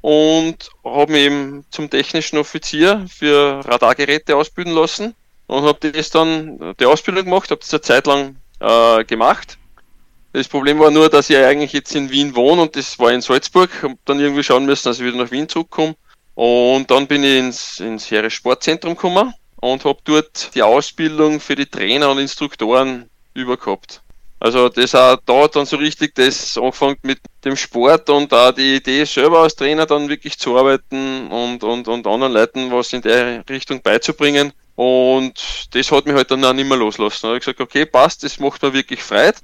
Und 0.00 0.70
habe 0.84 1.12
mich 1.12 1.22
eben 1.22 1.64
zum 1.70 1.90
technischen 1.90 2.38
Offizier 2.38 3.06
für 3.08 3.60
Radargeräte 3.64 4.36
ausbilden 4.36 4.74
lassen 4.74 5.14
und 5.46 5.64
habe 5.64 5.90
das 5.90 6.10
dann 6.10 6.74
die 6.78 6.86
Ausbildung 6.86 7.24
gemacht, 7.24 7.50
habe 7.50 7.60
das 7.60 7.72
eine 7.72 7.80
Zeit 7.80 8.06
lang 8.06 8.36
äh, 8.60 9.04
gemacht. 9.04 9.58
Das 10.34 10.48
Problem 10.48 10.80
war 10.80 10.90
nur, 10.90 11.08
dass 11.08 11.30
ich 11.30 11.36
eigentlich 11.36 11.72
jetzt 11.72 11.94
in 11.94 12.10
Wien 12.10 12.34
wohne 12.34 12.62
und 12.62 12.74
das 12.74 12.98
war 12.98 13.12
in 13.12 13.20
Salzburg. 13.20 13.70
Hab 13.84 13.92
dann 14.04 14.18
irgendwie 14.18 14.42
schauen 14.42 14.66
müssen, 14.66 14.88
dass 14.88 14.98
ich 14.98 15.06
wieder 15.06 15.16
nach 15.16 15.30
Wien 15.30 15.48
zurückkomme. 15.48 15.94
Und 16.34 16.90
dann 16.90 17.06
bin 17.06 17.22
ich 17.22 17.38
ins, 17.38 17.78
ins 17.78 18.10
Heeres 18.10 18.32
Sportzentrum 18.32 18.96
gekommen 18.96 19.32
und 19.60 19.84
habe 19.84 20.00
dort 20.02 20.52
die 20.56 20.62
Ausbildung 20.64 21.38
für 21.38 21.54
die 21.54 21.66
Trainer 21.66 22.10
und 22.10 22.18
Instruktoren 22.18 23.08
übergehabt. 23.32 24.02
Also 24.40 24.68
das 24.68 24.96
auch 24.96 25.18
da 25.24 25.46
dann 25.46 25.66
so 25.66 25.76
richtig 25.76 26.16
das 26.16 26.58
angefangen 26.58 26.96
mit 27.02 27.20
dem 27.44 27.54
Sport 27.54 28.10
und 28.10 28.34
auch 28.34 28.50
die 28.50 28.74
Idee 28.74 29.04
selber 29.04 29.38
als 29.38 29.54
Trainer 29.54 29.86
dann 29.86 30.08
wirklich 30.08 30.36
zu 30.36 30.58
arbeiten 30.58 31.28
und, 31.28 31.62
und, 31.62 31.86
und 31.86 32.08
anderen 32.08 32.32
Leuten 32.32 32.72
was 32.72 32.92
in 32.92 33.02
der 33.02 33.48
Richtung 33.48 33.82
beizubringen. 33.82 34.52
Und 34.74 35.68
das 35.70 35.92
hat 35.92 36.06
mich 36.06 36.16
halt 36.16 36.32
dann 36.32 36.44
auch 36.44 36.52
nicht 36.52 36.68
mehr 36.68 36.76
loslassen. 36.76 37.20
Da 37.22 37.28
habe 37.28 37.38
ich 37.38 37.44
gesagt, 37.44 37.60
okay, 37.60 37.86
passt, 37.86 38.24
das 38.24 38.40
macht 38.40 38.62
mir 38.62 38.72
wirklich 38.72 39.00
Freude. 39.00 39.38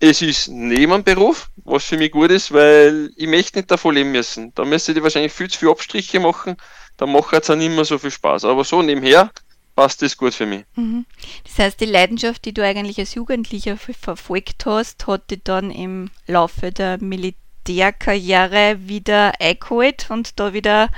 Es 0.00 0.22
ist 0.22 0.48
Nebenberuf, 0.48 1.48
was 1.64 1.84
für 1.84 1.96
mich 1.96 2.12
gut 2.12 2.30
ist, 2.30 2.52
weil 2.52 3.10
ich 3.16 3.26
möchte 3.26 3.58
nicht 3.58 3.70
davon 3.70 3.94
leben 3.94 4.12
müssen. 4.12 4.52
Da 4.54 4.64
müsste 4.64 4.92
ich 4.92 5.02
wahrscheinlich 5.02 5.32
viel 5.32 5.50
zu 5.50 5.58
viele 5.58 5.72
Abstriche 5.72 6.20
machen, 6.20 6.56
dann 6.96 7.12
macht 7.12 7.32
es 7.32 7.50
auch 7.50 7.56
nicht 7.56 7.74
mehr 7.74 7.84
so 7.84 7.98
viel 7.98 8.10
Spaß. 8.10 8.44
Aber 8.44 8.64
so 8.64 8.80
nebenher 8.80 9.30
passt 9.74 10.02
das 10.02 10.16
gut 10.16 10.34
für 10.34 10.46
mich. 10.46 10.64
Mhm. 10.74 11.06
Das 11.44 11.58
heißt, 11.58 11.80
die 11.80 11.86
Leidenschaft, 11.86 12.44
die 12.44 12.52
du 12.52 12.64
eigentlich 12.64 12.98
als 12.98 13.14
Jugendlicher 13.14 13.76
verfolgt 13.76 14.66
hast, 14.66 15.06
hat 15.06 15.30
dich 15.30 15.40
dann 15.44 15.70
im 15.70 16.10
Laufe 16.26 16.72
der 16.72 16.98
Militärkarriere 17.00 18.78
wieder 18.80 19.32
eingeholt 19.40 20.06
und 20.10 20.38
da 20.40 20.52
wieder, 20.52 20.90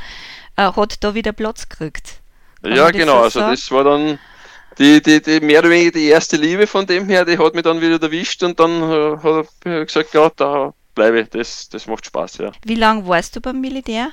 äh, 0.56 0.72
hat 0.72 1.04
da 1.04 1.14
wieder 1.14 1.32
Platz 1.32 1.68
gekriegt. 1.68 2.20
Ja, 2.62 2.90
genau, 2.90 3.20
also 3.20 3.40
das 3.40 3.70
war 3.70 3.84
dann 3.84 4.18
die, 4.80 5.02
die, 5.02 5.20
die 5.20 5.40
mehr 5.40 5.60
oder 5.60 5.70
weniger 5.70 5.92
die 5.92 6.06
erste 6.06 6.36
Liebe 6.36 6.66
von 6.66 6.86
dem 6.86 7.06
her, 7.06 7.24
die 7.24 7.38
hat 7.38 7.54
mich 7.54 7.62
dann 7.62 7.80
wieder 7.80 8.00
erwischt 8.02 8.42
und 8.42 8.58
dann 8.58 8.82
äh, 8.82 9.16
hat 9.18 9.46
er 9.64 9.84
gesagt, 9.84 10.14
ja, 10.14 10.30
da 10.34 10.72
bleibe 10.94 11.20
ich, 11.20 11.28
das, 11.28 11.68
das 11.68 11.86
macht 11.86 12.06
Spaß, 12.06 12.38
ja. 12.38 12.52
Wie 12.64 12.74
lange 12.74 13.06
warst 13.06 13.36
du 13.36 13.40
beim 13.40 13.60
Militär? 13.60 14.08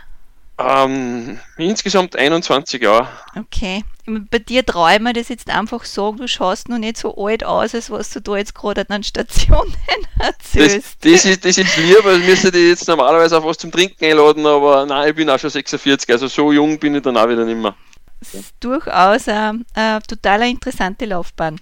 Ähm, 0.59 1.39
insgesamt 1.57 2.15
21 2.15 2.81
Jahre. 2.81 3.07
Okay. 3.35 3.83
Bei 4.07 4.39
dir 4.39 4.65
traue 4.65 4.95
ich 4.95 4.99
mir 4.99 5.13
das 5.13 5.29
jetzt 5.29 5.49
einfach 5.49 5.85
sagen, 5.85 6.17
du 6.17 6.27
schaust 6.27 6.67
noch 6.67 6.79
nicht 6.79 6.97
so 6.97 7.15
alt 7.15 7.43
aus, 7.43 7.75
als 7.75 7.91
was 7.91 8.09
du 8.09 8.21
da 8.21 8.37
jetzt 8.37 8.55
gerade 8.55 8.89
an 8.89 9.03
Stationen 9.03 9.75
erzählst. 10.19 10.97
Das, 11.01 11.23
das, 11.23 11.25
ist, 11.25 11.45
das 11.45 11.57
ist 11.57 11.77
lieb, 11.77 11.99
weil 12.03 12.19
müsste 12.19 12.51
die 12.51 12.69
jetzt 12.69 12.87
normalerweise 12.87 13.37
auf 13.37 13.45
was 13.45 13.57
zum 13.57 13.71
Trinken 13.71 14.03
einladen, 14.03 14.45
aber 14.45 14.85
nein, 14.85 15.09
ich 15.09 15.15
bin 15.15 15.29
auch 15.29 15.37
schon 15.37 15.49
46, 15.49 16.09
also 16.09 16.27
so 16.27 16.51
jung 16.51 16.79
bin 16.79 16.95
ich 16.95 17.03
dann 17.03 17.17
auch 17.17 17.29
wieder 17.29 17.45
nicht 17.45 17.57
mehr. 17.57 17.75
Das 18.19 18.33
ist 18.33 18.55
durchaus 18.59 19.27
eine, 19.27 19.65
eine 19.73 20.01
total 20.01 20.43
interessante 20.43 21.05
Laufbahn. 21.05 21.59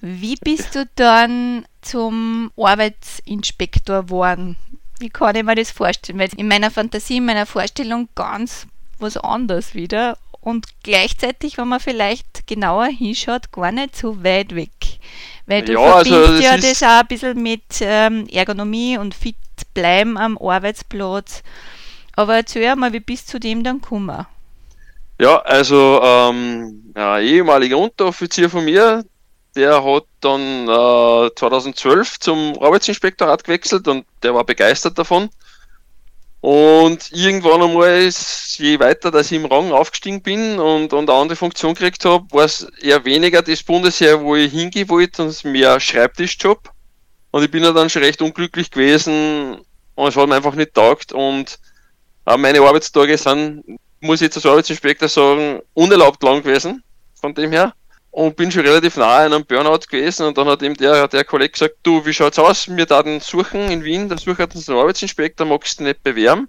Wie 0.00 0.36
bist 0.36 0.74
du 0.74 0.88
dann 0.96 1.66
zum 1.82 2.50
Arbeitsinspektor 2.56 4.04
geworden? 4.04 4.56
Wie 4.98 5.10
kann 5.10 5.36
ich 5.36 5.44
mir 5.44 5.54
das 5.54 5.70
vorstellen? 5.70 6.18
Weil 6.18 6.30
in 6.36 6.48
meiner 6.48 6.70
Fantasie, 6.70 7.18
in 7.18 7.26
meiner 7.26 7.46
Vorstellung 7.46 8.08
ganz 8.14 8.66
was 8.98 9.16
anderes 9.16 9.74
wieder 9.74 10.18
und 10.40 10.66
gleichzeitig, 10.82 11.58
wenn 11.58 11.68
man 11.68 11.80
vielleicht 11.80 12.46
genauer 12.46 12.86
hinschaut, 12.86 13.52
gar 13.52 13.72
nicht 13.72 13.96
so 13.96 14.22
weit 14.24 14.54
weg. 14.54 14.70
Weil 15.46 15.64
du 15.64 15.72
ja, 15.72 15.80
also 15.80 16.10
verbindest 16.10 16.50
also 16.50 16.68
das 16.68 16.80
ja 16.80 16.88
das 16.88 16.96
auch 16.96 17.00
ein 17.00 17.06
bisschen 17.08 17.42
mit 17.42 17.62
ähm, 17.80 18.26
Ergonomie 18.28 18.96
und 18.96 19.14
fit 19.14 19.36
bleiben 19.74 20.16
am 20.16 20.38
Arbeitsplatz. 20.38 21.42
Aber 22.16 22.36
erzähl 22.36 22.74
mal, 22.76 22.92
wie 22.92 23.00
bist 23.00 23.28
du 23.28 23.32
zu 23.32 23.40
dem 23.40 23.62
dann 23.62 23.80
gekommen? 23.80 24.26
Ja, 25.20 25.36
also 25.42 26.00
ähm, 26.02 26.94
ein 26.94 27.22
ehemaliger 27.22 27.76
Unteroffizier 27.76 28.48
von 28.48 28.64
mir, 28.64 29.04
der 29.54 29.84
hat 29.84 30.04
dann 30.22 30.66
äh, 30.66 31.30
2012 31.36 32.20
zum 32.20 32.58
Arbeitsinspektorat 32.58 33.44
gewechselt 33.44 33.86
und 33.86 34.06
der 34.22 34.34
war 34.34 34.44
begeistert 34.44 34.98
davon. 34.98 35.28
Und 36.40 37.12
irgendwann 37.12 37.60
einmal, 37.60 38.08
je 38.56 38.80
weiter, 38.80 39.10
dass 39.10 39.30
ich 39.30 39.36
im 39.36 39.44
Rang 39.44 39.72
aufgestiegen 39.72 40.22
bin 40.22 40.58
und, 40.58 40.94
und 40.94 41.10
eine 41.10 41.18
andere 41.18 41.36
Funktion 41.36 41.74
gekriegt 41.74 42.06
habe, 42.06 42.24
war 42.30 42.46
es 42.46 42.62
eher 42.80 43.04
weniger 43.04 43.42
das 43.42 43.62
Bundesheer, 43.62 44.22
wo 44.22 44.36
ich 44.36 44.50
hingehen 44.50 44.88
wollte, 44.88 45.24
und 45.24 45.44
mehr 45.44 45.80
Schreibtischjob. 45.80 46.70
Und 47.30 47.42
ich 47.42 47.50
bin 47.50 47.62
dann 47.62 47.90
schon 47.90 48.04
recht 48.04 48.22
unglücklich 48.22 48.70
gewesen 48.70 49.58
und 49.96 50.08
es 50.08 50.16
hat 50.16 50.30
mir 50.30 50.36
einfach 50.36 50.54
nicht 50.54 50.72
taugt. 50.72 51.12
Und 51.12 51.58
äh, 52.24 52.38
meine 52.38 52.62
Arbeitstage 52.62 53.18
sind, 53.18 53.64
muss 54.00 54.22
ich 54.22 54.34
als 54.34 54.44
Arbeitsinspektor 54.44 55.08
sagen, 55.08 55.60
unerlaubt 55.74 56.22
lang 56.22 56.42
gewesen, 56.42 56.82
von 57.20 57.34
dem 57.34 57.52
her 57.52 57.74
und 58.10 58.36
bin 58.36 58.50
schon 58.50 58.66
relativ 58.66 58.96
nahe 58.96 59.26
an 59.26 59.32
einem 59.32 59.44
Burnout 59.44 59.86
gewesen 59.88 60.26
und 60.26 60.36
dann 60.36 60.48
hat 60.48 60.62
eben 60.62 60.74
der, 60.74 61.06
der 61.08 61.24
Kollege 61.24 61.52
gesagt, 61.52 61.76
du, 61.82 62.04
wie 62.04 62.12
schaut's 62.12 62.38
aus? 62.38 62.68
Wir 62.68 62.86
da 62.86 63.04
suchen 63.20 63.70
in 63.70 63.84
Wien, 63.84 64.08
da 64.08 64.18
suchen 64.18 64.48
einen 64.50 64.78
Arbeitsinspektor, 64.78 65.46
magst 65.46 65.78
du 65.78 65.84
nicht 65.84 66.02
bewerben? 66.02 66.48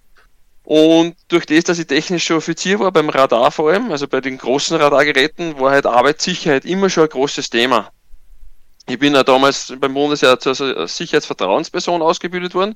Und 0.64 1.16
durch 1.28 1.46
das, 1.46 1.66
dass 1.66 1.80
ich 1.80 1.88
technischer 1.88 2.38
Offizier 2.38 2.80
war, 2.80 2.92
beim 2.92 3.10
Radar 3.10 3.52
vor 3.52 3.72
allem, 3.72 3.92
also 3.92 4.08
bei 4.08 4.22
den 4.22 4.38
großen 4.38 4.78
Radargeräten, 4.78 5.60
war 5.60 5.72
halt 5.72 5.86
Arbeitssicherheit 5.86 6.66
immer 6.66 6.90
schon 6.90 7.04
ein 7.04 7.10
großes 7.10 7.50
Thema. 7.50 7.92
Ich 8.88 8.98
bin 8.98 9.14
ja 9.14 9.24
damals 9.24 9.74
beim 9.80 9.94
Bundesheer 9.94 10.40
zur 10.40 10.56
Sicherheitsvertrauensperson 10.88 12.02
ausgebildet 12.02 12.56
worden. 12.56 12.76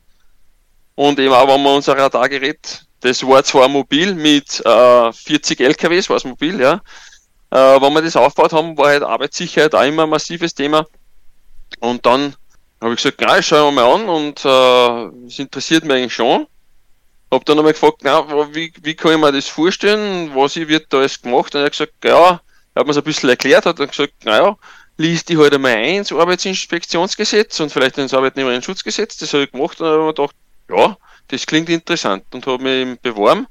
Und 0.95 1.19
eben 1.19 1.33
auch, 1.33 1.47
wenn 1.47 1.61
man 1.61 1.75
unser 1.75 1.97
Radargerät, 1.97 2.85
das 3.01 3.25
war 3.25 3.43
zwar 3.43 3.67
mobil 3.67 4.15
mit 4.15 4.65
äh, 4.65 5.11
40 5.11 5.59
LKWs, 5.59 6.09
war 6.09 6.17
es 6.17 6.23
mobil, 6.23 6.59
ja, 6.59 6.81
äh, 7.51 7.81
wenn 7.81 7.93
wir 7.93 8.01
das 8.01 8.15
aufgebaut 8.15 8.53
haben, 8.53 8.77
war 8.77 8.87
halt 8.87 9.03
Arbeitssicherheit 9.03 9.75
auch 9.75 9.83
immer 9.83 10.03
ein 10.03 10.09
massives 10.09 10.53
Thema. 10.53 10.85
Und 11.79 12.05
dann 12.05 12.35
habe 12.81 12.93
ich 12.93 12.97
gesagt, 13.01 13.21
na, 13.21 13.41
schauen 13.41 13.75
wir 13.75 13.81
mal 13.83 13.93
an 13.93 14.09
und 14.09 14.45
äh, 14.45 15.27
es 15.27 15.39
interessiert 15.39 15.83
mich 15.83 15.95
eigentlich 15.95 16.13
schon. 16.13 16.47
Hab 17.31 17.45
dann 17.45 17.57
einmal 17.57 17.73
gefragt, 17.73 17.99
na, 18.03 18.27
wie, 18.53 18.71
wie 18.81 18.95
kann 18.95 19.13
ich 19.13 19.17
mir 19.17 19.31
das 19.31 19.47
vorstellen, 19.47 20.31
was 20.35 20.55
wird 20.55 20.91
da 20.91 20.99
alles 20.99 21.21
gemacht? 21.21 21.53
Und 21.55 21.61
er 21.61 21.65
hat 21.65 21.71
gesagt, 21.71 21.93
ja, 22.03 22.41
er 22.73 22.79
hat 22.79 22.85
mir 22.85 22.91
es 22.91 22.97
ein 22.97 23.03
bisschen 23.03 23.29
erklärt, 23.29 23.65
hat 23.65 23.79
dann 23.79 23.87
gesagt, 23.87 24.13
naja, 24.23 24.57
liest 24.97 25.29
die 25.29 25.37
halt 25.37 25.53
einmal 25.53 25.75
ein 25.75 25.95
ins 25.95 26.11
Arbeitsinspektionsgesetz 26.11 27.59
und 27.59 27.71
vielleicht 27.71 27.97
ins 27.97 28.13
Arbeitnehmerinnenschutzgesetz. 28.13 29.17
Das 29.17 29.33
habe 29.33 29.43
ich 29.43 29.51
gemacht 29.51 29.79
und 29.81 29.87
dann 29.87 29.93
habe 29.93 30.01
ich 30.01 30.07
mir 30.07 30.13
gedacht, 30.13 30.35
ja, 30.69 30.97
das 31.27 31.45
klingt 31.45 31.69
interessant 31.69 32.23
und 32.33 32.45
habe 32.45 32.63
mich 32.63 32.99
beworben 32.99 33.47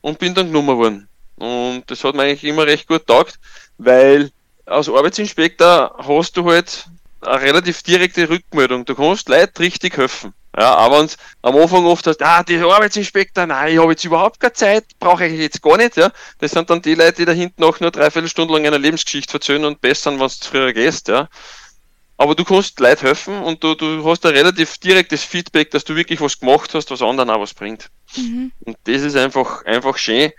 und 0.00 0.18
bin 0.18 0.34
dann 0.34 0.46
genommen 0.46 0.76
worden. 0.76 1.08
Und 1.36 1.84
das 1.86 2.04
hat 2.04 2.14
mir 2.14 2.22
eigentlich 2.22 2.44
immer 2.44 2.66
recht 2.66 2.86
gut 2.86 3.06
taugt, 3.06 3.38
weil 3.78 4.30
als 4.66 4.88
Arbeitsinspektor 4.88 5.94
hast 6.06 6.36
du 6.36 6.44
halt 6.44 6.86
eine 7.20 7.40
relativ 7.40 7.82
direkte 7.82 8.28
Rückmeldung. 8.28 8.84
Du 8.84 8.94
kannst 8.94 9.28
Leute 9.28 9.60
richtig 9.60 9.96
helfen. 9.96 10.34
Ja, 10.56 10.74
aber 10.74 11.00
wenn 11.00 11.08
am 11.40 11.56
Anfang 11.56 11.86
oft 11.86 12.06
hast, 12.06 12.22
ah, 12.22 12.42
die 12.42 12.58
Arbeitsinspektor, 12.58 13.46
nein, 13.46 13.72
ich 13.72 13.78
habe 13.78 13.92
jetzt 13.92 14.04
überhaupt 14.04 14.38
keine 14.38 14.52
Zeit, 14.52 14.84
brauche 14.98 15.24
ich 15.26 15.40
jetzt 15.40 15.62
gar 15.62 15.78
nicht, 15.78 15.96
ja. 15.96 16.12
Das 16.38 16.50
sind 16.50 16.68
dann 16.68 16.82
die 16.82 16.94
Leute, 16.94 17.14
die 17.14 17.24
da 17.24 17.32
hinten 17.32 17.64
auch 17.64 17.80
nur 17.80 17.90
dreiviertel 17.90 18.28
Stunden 18.28 18.52
lang 18.52 18.66
eine 18.66 18.76
Lebensgeschichte 18.76 19.34
erzählen 19.34 19.64
und 19.64 19.80
bessern, 19.80 20.20
wenn 20.20 20.28
du 20.28 20.34
früher 20.42 20.74
gehst, 20.74 21.08
ja. 21.08 21.28
Aber 22.16 22.34
du 22.34 22.44
kannst 22.44 22.78
Leute 22.78 23.06
helfen 23.06 23.42
und 23.42 23.64
du, 23.64 23.74
du 23.74 24.04
hast 24.08 24.24
ein 24.26 24.34
relativ 24.34 24.78
direktes 24.78 25.24
Feedback, 25.24 25.70
dass 25.70 25.84
du 25.84 25.96
wirklich 25.96 26.20
was 26.20 26.38
gemacht 26.38 26.72
hast, 26.74 26.90
was 26.90 27.02
anderen 27.02 27.30
auch 27.30 27.40
was 27.40 27.54
bringt. 27.54 27.88
Mhm. 28.16 28.52
Und 28.60 28.76
das 28.84 29.02
ist 29.02 29.16
einfach, 29.16 29.64
einfach 29.64 29.96
schön 29.98 30.30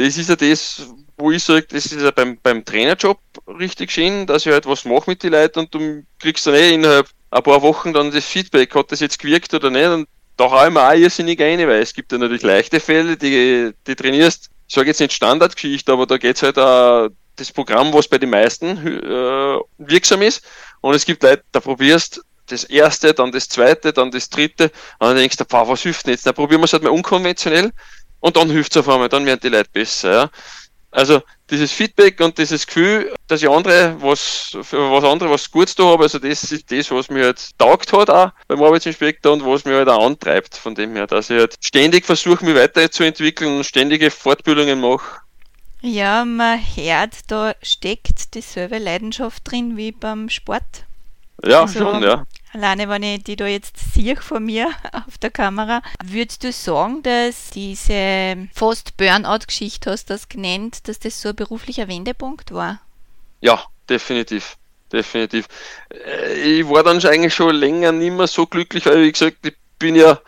das 0.00 0.16
ist 0.16 0.30
ja 0.30 0.36
das, 0.36 0.86
wo 1.18 1.30
ich 1.30 1.42
sage, 1.42 1.66
das 1.68 1.86
ist 1.86 2.00
ja 2.00 2.10
beim, 2.10 2.38
beim 2.42 2.64
Trainerjob 2.64 3.18
richtig 3.58 3.92
schön, 3.92 4.26
dass 4.26 4.46
ich 4.46 4.52
halt 4.52 4.66
was 4.66 4.86
mache 4.86 5.10
mit 5.10 5.22
den 5.22 5.32
Leuten 5.32 5.60
und 5.60 5.74
du 5.74 6.02
kriegst 6.18 6.46
dann 6.46 6.54
eh 6.54 6.72
innerhalb 6.72 7.08
ein 7.30 7.42
paar 7.42 7.60
Wochen 7.60 7.92
dann 7.92 8.10
das 8.10 8.24
Feedback, 8.24 8.74
hat 8.74 8.90
das 8.92 9.00
jetzt 9.00 9.18
gewirkt 9.18 9.52
oder 9.52 9.70
nicht 9.70 9.88
und 9.88 10.08
da 10.38 10.50
haue 10.50 10.68
ich 10.68 10.72
mir 10.72 10.88
auch 10.88 10.94
irrsinnig 10.94 11.38
rein, 11.40 11.58
weil 11.68 11.82
es 11.82 11.92
gibt 11.92 12.12
ja 12.12 12.18
natürlich 12.18 12.42
leichte 12.42 12.80
Fälle, 12.80 13.18
die, 13.18 13.72
die 13.86 13.94
trainierst, 13.94 14.48
ich 14.66 14.74
sage 14.74 14.88
jetzt 14.88 15.00
nicht 15.00 15.12
Standardgeschichte, 15.12 15.92
aber 15.92 16.06
da 16.06 16.16
geht 16.16 16.36
es 16.36 16.42
halt 16.42 16.58
auch 16.58 17.08
das 17.36 17.52
Programm, 17.52 17.92
was 17.92 18.08
bei 18.08 18.16
den 18.16 18.30
meisten 18.30 18.78
äh, 18.86 19.58
wirksam 19.78 20.22
ist 20.22 20.42
und 20.80 20.94
es 20.94 21.04
gibt 21.04 21.22
Leute, 21.22 21.44
da 21.52 21.60
probierst 21.60 22.22
das 22.46 22.64
erste, 22.64 23.14
dann 23.14 23.32
das 23.32 23.48
zweite, 23.48 23.92
dann 23.92 24.10
das 24.10 24.28
dritte 24.28 24.64
und 24.98 25.08
dann 25.08 25.16
denkst 25.16 25.36
du, 25.36 25.44
was 25.48 25.82
hilft 25.82 26.06
denn 26.06 26.12
jetzt? 26.12 26.26
Dann 26.26 26.34
probieren 26.34 26.60
wir 26.60 26.64
es 26.64 26.72
halt 26.72 26.82
mal 26.82 26.90
unkonventionell 26.90 27.70
und 28.20 28.36
dann 28.36 28.50
hilft 28.50 28.72
es 28.72 28.78
auf 28.78 28.88
einmal, 28.88 29.08
dann 29.08 29.26
werden 29.26 29.40
die 29.42 29.48
Leute 29.48 29.70
besser. 29.72 30.12
Ja. 30.12 30.30
Also 30.92 31.22
dieses 31.50 31.70
Feedback 31.70 32.20
und 32.20 32.36
dieses 32.36 32.66
Gefühl, 32.66 33.14
dass 33.28 33.42
ich 33.42 33.48
andere 33.48 33.96
was, 34.00 34.56
für 34.62 34.90
was 34.90 35.04
andere 35.04 35.30
was 35.30 35.50
Gutes 35.50 35.76
da 35.76 35.84
habe, 35.84 36.04
also 36.04 36.18
das 36.18 36.50
ist 36.50 36.70
das, 36.70 36.90
was 36.90 37.08
mir 37.08 37.26
halt 37.26 37.50
taugt 37.58 37.92
hat 37.92 38.10
auch 38.10 38.32
beim 38.48 38.62
Arbeitsinspektor 38.62 39.32
und 39.32 39.46
was 39.46 39.64
mir 39.64 39.76
halt 39.76 39.88
auch 39.88 40.04
antreibt 40.04 40.56
von 40.56 40.74
dem 40.74 40.96
her, 40.96 41.06
dass 41.06 41.30
ich 41.30 41.38
halt 41.38 41.54
ständig 41.60 42.06
versuche, 42.06 42.44
mich 42.44 42.56
weiterzuentwickeln 42.56 43.58
und 43.58 43.64
ständige 43.64 44.10
Fortbildungen 44.10 44.80
mache. 44.80 45.20
Ja, 45.82 46.24
man 46.24 46.58
hört, 46.58 47.30
da 47.30 47.54
steckt 47.62 48.34
dieselbe 48.34 48.78
Leidenschaft 48.78 49.50
drin 49.50 49.76
wie 49.76 49.92
beim 49.92 50.28
Sport. 50.28 50.84
Ja, 51.42 51.62
also, 51.62 51.78
schon, 51.78 52.02
ja. 52.02 52.26
Alleine, 52.52 52.88
wenn 52.88 53.02
ich 53.02 53.24
die 53.24 53.36
da 53.36 53.46
jetzt 53.46 53.78
sehe 53.94 54.16
vor 54.16 54.40
mir 54.40 54.70
auf 54.92 55.16
der 55.18 55.30
Kamera, 55.30 55.82
würdest 56.04 56.44
du 56.44 56.52
sagen, 56.52 57.02
dass 57.02 57.50
diese 57.50 58.48
fast 58.52 58.96
Burnout-Geschichte, 58.98 59.90
hast 59.90 60.10
du 60.10 60.14
das 60.14 60.28
genannt, 60.28 60.88
dass 60.88 60.98
das 60.98 61.20
so 61.20 61.30
ein 61.30 61.36
beruflicher 61.36 61.88
Wendepunkt 61.88 62.52
war? 62.52 62.80
Ja, 63.40 63.64
definitiv. 63.88 64.56
Definitiv. 64.92 65.46
Äh, 65.88 66.58
ich 66.58 66.68
war 66.68 66.82
dann 66.82 67.04
eigentlich 67.04 67.34
schon 67.34 67.54
länger 67.54 67.92
nicht 67.92 68.12
mehr 68.12 68.26
so 68.26 68.46
glücklich, 68.46 68.84
weil, 68.86 69.02
wie 69.02 69.12
gesagt, 69.12 69.46
ich 69.46 69.54
bin 69.78 69.94
ja 69.94 70.18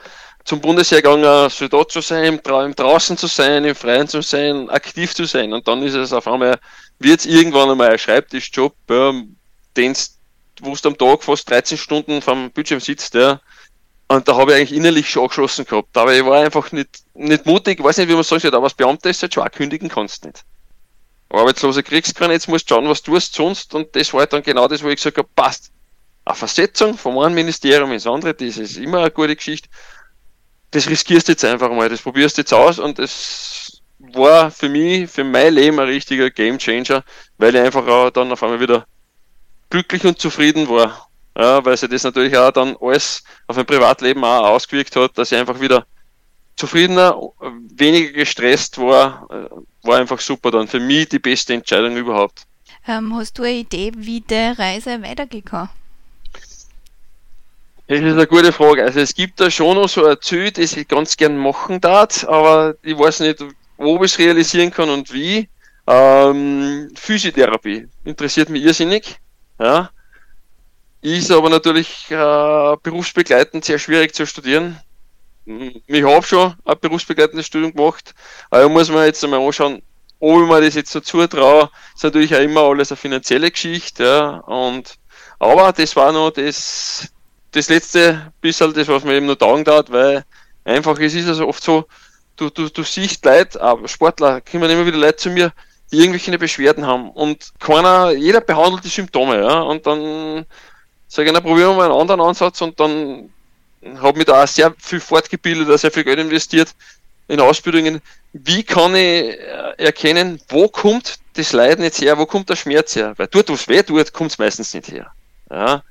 zum 0.45 0.61
Bundesheer 0.61 1.03
gegangen, 1.03 1.51
so 1.51 1.69
dort 1.69 1.93
zu 1.93 2.01
sein, 2.01 2.25
im 2.25 2.43
draußen 2.43 3.17
zu 3.17 3.27
sein, 3.27 3.65
im 3.65 3.75
Freien 3.75 4.09
zu 4.09 4.23
sein, 4.23 4.69
aktiv 4.71 5.15
zu 5.15 5.25
sein. 5.25 5.53
Und 5.53 5.69
dann 5.69 5.83
ist 5.83 5.95
es 5.95 6.13
auf 6.13 6.27
einmal, 6.27 6.59
wird 6.99 7.21
es 7.21 7.27
irgendwann 7.27 7.71
einmal 7.71 7.91
ein 7.91 7.99
Schreibtischjob, 7.99 8.75
ja, 8.91 9.13
den 9.77 9.95
wo 10.61 10.75
du 10.75 10.89
am 10.89 10.99
Tag 10.99 11.25
fast 11.25 11.51
13 11.51 11.79
Stunden 11.79 12.23
vom 12.23 12.51
Bildschirm 12.51 12.81
sitzt, 12.81 13.15
ja. 13.15 13.41
Und 14.09 14.29
da 14.29 14.37
habe 14.37 14.53
ich 14.53 14.59
eigentlich 14.59 14.73
innerlich 14.77 15.09
schon 15.09 15.23
angeschlossen 15.23 15.65
gehabt. 15.65 15.97
Aber 15.97 16.15
ich 16.15 16.25
war 16.25 16.45
einfach 16.45 16.71
nicht, 16.73 17.03
nicht 17.15 17.47
mutig, 17.47 17.83
weiß 17.83 17.97
nicht, 17.97 18.09
wie 18.09 18.15
man 18.15 18.23
sagen 18.23 18.41
soll, 18.41 18.55
aber 18.55 18.65
als 18.65 18.75
Beamter 18.75 19.11
ist 19.11 19.23
halt 19.23 19.39
auch 19.39 19.51
kündigen 19.51 19.89
kannst 19.89 20.25
nicht. 20.25 20.45
Arbeitslose 21.31 21.83
kriegst 21.83 22.21
du 22.21 22.25
jetzt 22.27 22.49
musst 22.49 22.71
du 22.71 22.75
schauen, 22.75 22.89
was 22.89 23.03
du 23.03 23.13
tust 23.13 23.35
sonst. 23.35 23.75
Und 23.75 23.97
das 23.97 24.13
war 24.13 24.21
halt 24.21 24.35
dann 24.35 24.43
genau 24.43 24.69
das, 24.69 24.83
wo 24.83 24.89
ich 24.89 24.97
gesagt 24.97 25.17
habe, 25.17 25.29
passt. 25.35 25.73
Eine 26.25 26.37
Versetzung 26.37 26.97
vom 26.99 27.19
einen 27.19 27.35
Ministerium 27.35 27.91
ins 27.91 28.07
andere, 28.07 28.35
das 28.35 28.59
ist 28.59 28.77
immer 28.77 28.99
eine 28.99 29.11
gute 29.11 29.35
Geschichte. 29.35 29.69
Das 30.73 30.89
riskierst 30.89 31.29
jetzt 31.29 31.45
einfach 31.45 31.71
mal, 31.71 31.89
das 31.89 32.03
probierst 32.03 32.39
jetzt 32.39 32.53
aus 32.53 32.79
und 32.79 32.99
das 32.99 33.81
war 33.99 34.51
für 34.51 34.69
mich, 34.69 35.09
für 35.11 35.25
mein 35.25 35.55
Leben 35.55 35.79
ein 35.79 35.87
richtiger 35.87 36.31
Game 36.31 36.59
Changer, 36.59 37.05
weil 37.39 37.55
ich 37.55 37.61
einfach 37.61 37.87
auch 37.87 38.11
dann 38.11 38.33
auf 38.33 38.43
einmal 38.43 38.61
wieder 38.61 38.87
glücklich 39.71 40.05
und 40.05 40.19
zufrieden 40.19 40.69
war. 40.69 41.09
Ja, 41.37 41.65
weil 41.65 41.77
sich 41.77 41.89
das 41.89 42.05
natürlich 42.05 42.37
auch 42.37 42.51
dann 42.51 42.77
alles 42.81 43.25
auf 43.47 43.57
mein 43.57 43.65
Privatleben 43.65 44.23
auch 44.25 44.49
ausgewirkt 44.49 44.95
hat, 44.97 45.17
dass 45.17 45.33
ich 45.33 45.39
einfach 45.39 45.61
wieder 45.61 45.87
zufriedener, 46.57 47.19
weniger 47.75 48.13
gestresst 48.13 48.77
war, 48.79 49.27
äh, 49.31 49.87
war 49.87 49.99
einfach 49.99 50.21
super 50.21 50.51
dann. 50.51 50.69
Für 50.69 50.81
mich 50.81 51.09
die 51.09 51.19
beste 51.19 51.55
Entscheidung 51.55 51.97
überhaupt. 51.97 52.43
Ähm, 52.87 53.15
hast 53.17 53.39
du 53.39 53.45
eine 53.45 53.53
Idee, 53.53 53.93
wie 53.97 54.21
die 54.21 54.35
Reise 54.35 55.03
weitergegangen? 55.03 55.71
Das 57.89 57.99
ist 58.01 58.13
eine 58.13 58.27
gute 58.27 58.53
Frage. 58.53 58.85
Also 58.85 59.01
es 59.01 59.15
gibt 59.15 59.41
da 59.41 59.51
schon 59.51 59.77
noch 59.77 59.89
so 59.89 60.07
ein 60.07 60.17
Ziel, 60.21 60.51
das 60.51 60.77
ich 60.77 60.89
ganz 60.89 61.17
gern 61.17 61.37
machen 61.37 61.81
darf, 61.81 62.25
aber 62.25 62.75
ich 62.83 62.97
weiß 62.97 63.21
nicht, 63.21 63.45
wo 63.77 63.97
ich 63.97 64.13
es 64.13 64.19
realisieren 64.19 64.71
kann 64.71 64.89
und 64.89 65.13
wie. 65.13 65.49
Ähm, 65.87 66.91
Physiotherapie 66.95 67.89
interessiert 68.05 68.49
mich 68.49 68.63
irrsinnig. 68.63 69.19
Ja. 69.59 69.91
Ist 71.01 71.33
aber 71.33 71.51
natürlich 71.51 72.07
äh, 72.11 72.77
berufsbegleitend 72.83 73.65
sehr 73.65 73.81
schwierig 73.81 74.15
zu 74.15 74.25
studieren. 74.25 74.79
Ich 75.45 76.05
habe 76.05 76.25
schon 76.25 76.55
ein 76.65 76.77
berufsbegleitendes 76.81 77.47
Studium 77.47 77.75
gemacht, 77.75 78.15
aber 78.51 78.69
muss 78.69 78.91
man 78.91 79.07
jetzt 79.07 79.25
einmal 79.25 79.45
anschauen, 79.45 79.83
ob 80.21 80.41
ich 80.41 80.49
mir 80.49 80.61
das 80.61 80.77
jetzt 80.77 80.93
so 80.93 81.01
zutraue. 81.01 81.69
ist 81.97 82.05
natürlich 82.05 82.33
auch 82.37 82.41
immer 82.41 82.61
alles 82.61 82.93
eine 82.93 82.97
finanzielle 82.97 83.51
Geschichte. 83.51 84.05
Ja. 84.05 84.37
Und, 84.47 84.95
aber 85.41 85.73
das 85.73 85.97
war 85.97 86.13
noch 86.13 86.31
das, 86.31 87.13
das 87.53 87.69
letzte 87.69 88.33
bisschen, 88.41 88.75
das 88.75 88.89
was 88.89 89.05
mir 89.05 89.15
eben 89.15 89.27
noch 89.27 89.37
taugen 89.37 89.67
hat, 89.67 89.93
weil 89.93 90.25
einfach 90.65 90.99
es 90.99 91.15
ist 91.15 91.29
also 91.29 91.49
oft 91.49 91.63
so, 91.63 91.87
du, 92.37 92.51
du, 92.51 92.69
du 92.69 92.83
siehst 92.83 93.25
Leute, 93.25 93.61
aber 93.61 93.89
Sportler, 93.89 94.41
kommen 94.41 94.71
immer 94.71 94.87
wieder 94.87 94.99
Leute 94.99 95.17
zu 95.17 95.31
mir, 95.31 95.53
die 95.91 95.99
irgendwelche 95.99 96.37
Beschwerden 96.39 96.87
haben 96.87 97.11
und 97.11 97.53
keiner, 97.61 98.11
jeder 98.13 98.41
behandelt 98.41 98.85
die 98.85 98.89
Symptome, 98.89 99.41
ja, 99.41 99.61
und 99.61 99.87
dann 99.87 100.47
sage 101.09 101.29
ich, 101.29 101.35
na, 101.35 101.41
probieren 101.41 101.71
wir 101.71 101.77
mal 101.77 101.91
einen 101.91 102.01
anderen 102.01 102.23
Ansatz 102.23 102.61
und 102.63 102.81
dann 102.81 103.31
habe 104.01 104.19
mich 104.19 104.27
da 104.27 104.43
auch 104.43 104.49
sehr 104.49 104.75
viel 104.79 105.01
fortgebildet, 105.01 105.79
sehr 105.79 105.91
viel 105.91 106.05
Geld 106.05 106.19
investiert 106.19 106.75
in 107.29 107.41
Ausbildungen. 107.41 108.01
Wie 108.33 108.63
kann 108.63 108.95
ich 108.95 109.39
äh, 109.39 109.75
erkennen, 109.77 110.41
wo 110.49 110.69
kommt 110.69 111.19
das 111.35 111.53
Leiden 111.53 111.85
jetzt 111.85 112.01
her, 112.01 112.17
wo 112.17 112.25
kommt 112.25 112.49
der 112.49 112.57
Schmerz 112.57 112.97
her? 112.97 113.13
Weil 113.17 113.27
dort, 113.27 113.49
wo 113.49 113.55
es 113.55 113.69
weh 113.69 113.83
tut, 113.83 114.13
kommt 114.13 114.31
es 114.31 114.39
meistens 114.39 114.73
nicht 114.73 114.89
her. 114.89 115.13
Ja? 115.51 115.83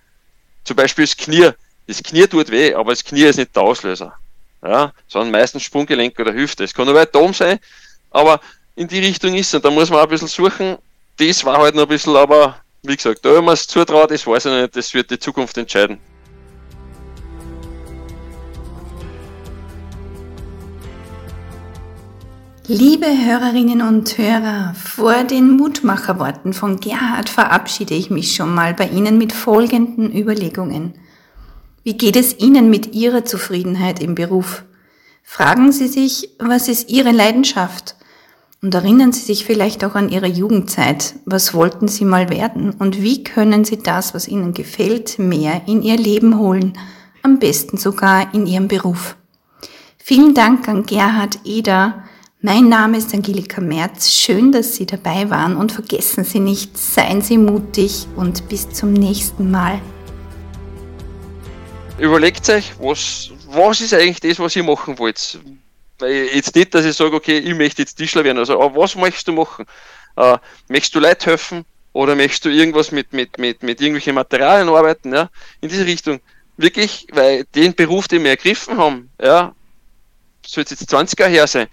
Zum 0.63 0.75
Beispiel 0.75 1.06
das 1.06 1.18
Knie. 1.18 1.50
Das 1.88 2.01
Knie 2.03 2.27
tut 2.27 2.50
weh, 2.51 2.74
aber 2.74 2.91
das 2.91 3.03
Knie 3.03 3.24
ist 3.24 3.38
nicht 3.38 3.56
der 3.56 3.63
Auslöser 3.63 4.13
ja, 4.63 4.94
sondern 5.08 5.32
meistens 5.32 5.63
Sprunggelenk 5.63 6.20
oder 6.20 6.34
Hüfte. 6.34 6.63
Es 6.63 6.74
kann 6.74 6.86
nur 6.86 6.96
weit 6.96 7.15
oben 7.15 7.34
sein, 7.34 7.60
aber 8.12 8.39
in 8.75 8.88
die 8.88 9.00
Richtung 9.00 9.34
ist 9.36 9.48
es. 9.48 9.53
Und 9.56 9.65
da 9.65 9.72
muss 9.72 9.89
man 9.89 10.00
auch 10.00 10.03
ein 10.03 10.10
bisschen 10.10 10.27
suchen. 10.27 10.77
Das 11.18 11.44
war 11.44 11.58
halt 11.58 11.75
noch 11.75 11.84
ein 11.84 11.89
bisschen, 11.89 12.15
aber 12.15 12.60
wie 12.84 12.96
gesagt, 12.96 13.25
da 13.25 13.41
man 13.41 13.53
es 13.53 13.68
zutraut, 13.68 14.12
das 14.12 14.25
weiß 14.25 14.46
ich 14.46 14.51
nicht, 14.53 14.75
das 14.75 14.94
wird 14.94 15.12
die 15.12 15.20
Zukunft 15.20 15.58
entscheiden. 15.58 16.00
Liebe 22.68 23.08
Hörerinnen 23.08 23.82
und 23.82 24.20
Hörer, 24.20 24.75
vor 24.75 25.24
den 25.24 25.58
Mutmacherworten 25.58 26.53
von 26.53 26.80
Gerhard 26.80 27.27
verabschiede 27.27 27.96
ich 27.96 28.12
mich 28.12 28.36
schon 28.36 28.53
mal 28.53 28.75
bei 28.75 28.88
Ihnen 28.88 29.18
mit 29.18 29.34
folgenden 29.34 30.15
Überlegungen. 30.15 30.94
Wie 31.84 31.98
geht 31.98 32.15
es 32.15 32.38
Ihnen 32.38 32.70
mit 32.70 32.94
Ihrer 32.94 33.25
Zufriedenheit 33.25 34.00
im 34.00 34.13
Beruf? 34.13 34.63
Fragen 35.24 35.72
Sie 35.72 35.88
sich, 35.88 36.30
was 36.38 36.68
ist 36.68 36.91
Ihre 36.91 37.12
Leidenschaft? 37.12 37.96
Und 38.62 38.75
erinnern 38.75 39.12
Sie 39.12 39.22
sich 39.22 39.44
vielleicht 39.44 39.84
auch 39.84 39.96
an 39.96 40.10
Ihre 40.10 40.27
Jugendzeit. 40.27 41.15
Was 41.25 41.56
wollten 41.56 41.88
Sie 41.88 42.06
mal 42.06 42.30
werden? 42.30 42.70
Und 42.70 43.01
wie 43.01 43.24
können 43.24 43.65
Sie 43.65 43.80
das, 43.80 44.13
was 44.13 44.27
Ihnen 44.27 44.53
gefällt, 44.53 45.18
mehr 45.18 45.63
in 45.65 45.82
Ihr 45.82 45.98
Leben 45.98 46.38
holen? 46.38 46.74
Am 47.24 47.39
besten 47.39 47.77
sogar 47.77 48.32
in 48.36 48.46
Ihrem 48.46 48.68
Beruf. 48.68 49.15
Vielen 49.98 50.36
Dank 50.36 50.68
an 50.68 50.86
Gerhard 50.86 51.39
Eder. 51.44 52.03
Mein 52.43 52.69
Name 52.69 52.98
ist 52.98 53.13
Angelika 53.13 53.62
Merz. 53.62 54.12
Schön, 54.12 54.51
dass 54.51 54.75
Sie 54.75 54.88
dabei 54.88 55.29
waren 55.29 55.55
und 55.55 55.71
vergessen 55.71 56.24
Sie 56.24 56.39
nicht, 56.39 56.75
seien 56.75 57.22
Sie 57.22 57.37
mutig 57.37 58.07
und 58.16 58.50
bis 58.50 58.68
zum 58.68 58.94
nächsten 58.94 59.51
Mal 59.51 59.79
überlegt 62.01 62.50
euch, 62.50 62.74
was, 62.79 63.29
was 63.48 63.81
ist 63.81 63.94
eigentlich 63.94 64.20
das, 64.20 64.39
was 64.39 64.55
ihr 64.55 64.63
machen 64.63 64.98
wollt. 64.98 65.39
Jetzt 66.01 66.55
nicht, 66.55 66.74
dass 66.74 66.83
ich 66.83 66.96
sage, 66.96 67.16
okay, 67.16 67.37
ich 67.37 67.53
möchte 67.53 67.83
jetzt 67.83 67.96
Tischler 67.96 68.24
werden, 68.24 68.39
also, 68.39 68.59
aber 68.59 68.75
was 68.75 68.96
möchtest 68.96 69.27
du 69.27 69.33
machen? 69.33 69.66
Äh, 70.16 70.39
möchtest 70.68 70.96
du 70.96 71.00
Leute 71.00 71.27
helfen 71.27 71.63
oder 71.94 72.16
möchtest 72.16 72.46
du 72.46 72.50
irgendwas 72.50 72.92
mit, 72.92 73.13
mit, 73.13 73.37
mit, 73.37 73.61
mit 73.61 73.79
irgendwelchen 73.79 74.16
Materialien 74.16 74.68
arbeiten, 74.68 75.13
ja, 75.13 75.29
in 75.61 75.70
diese 75.70 75.85
Richtung. 75.85 76.20
Wirklich, 76.57 77.05
weil 77.11 77.46
den 77.53 77.75
Beruf, 77.75 78.07
den 78.07 78.24
wir 78.24 78.31
ergriffen 78.31 78.77
haben, 78.77 79.11
ja, 79.22 79.53
soll 80.46 80.63
es 80.63 80.72
jetzt 80.72 80.92
20er 80.92 81.27
her 81.27 81.46
sein, 81.46 81.68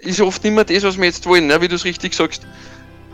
ist 0.00 0.20
oft 0.20 0.42
nicht 0.44 0.52
mehr 0.52 0.64
das, 0.64 0.82
was 0.82 0.98
wir 0.98 1.04
jetzt 1.04 1.26
wollen, 1.26 1.50
ja, 1.50 1.60
wie 1.60 1.68
du 1.68 1.74
es 1.74 1.84
richtig 1.84 2.14
sagst. 2.14 2.46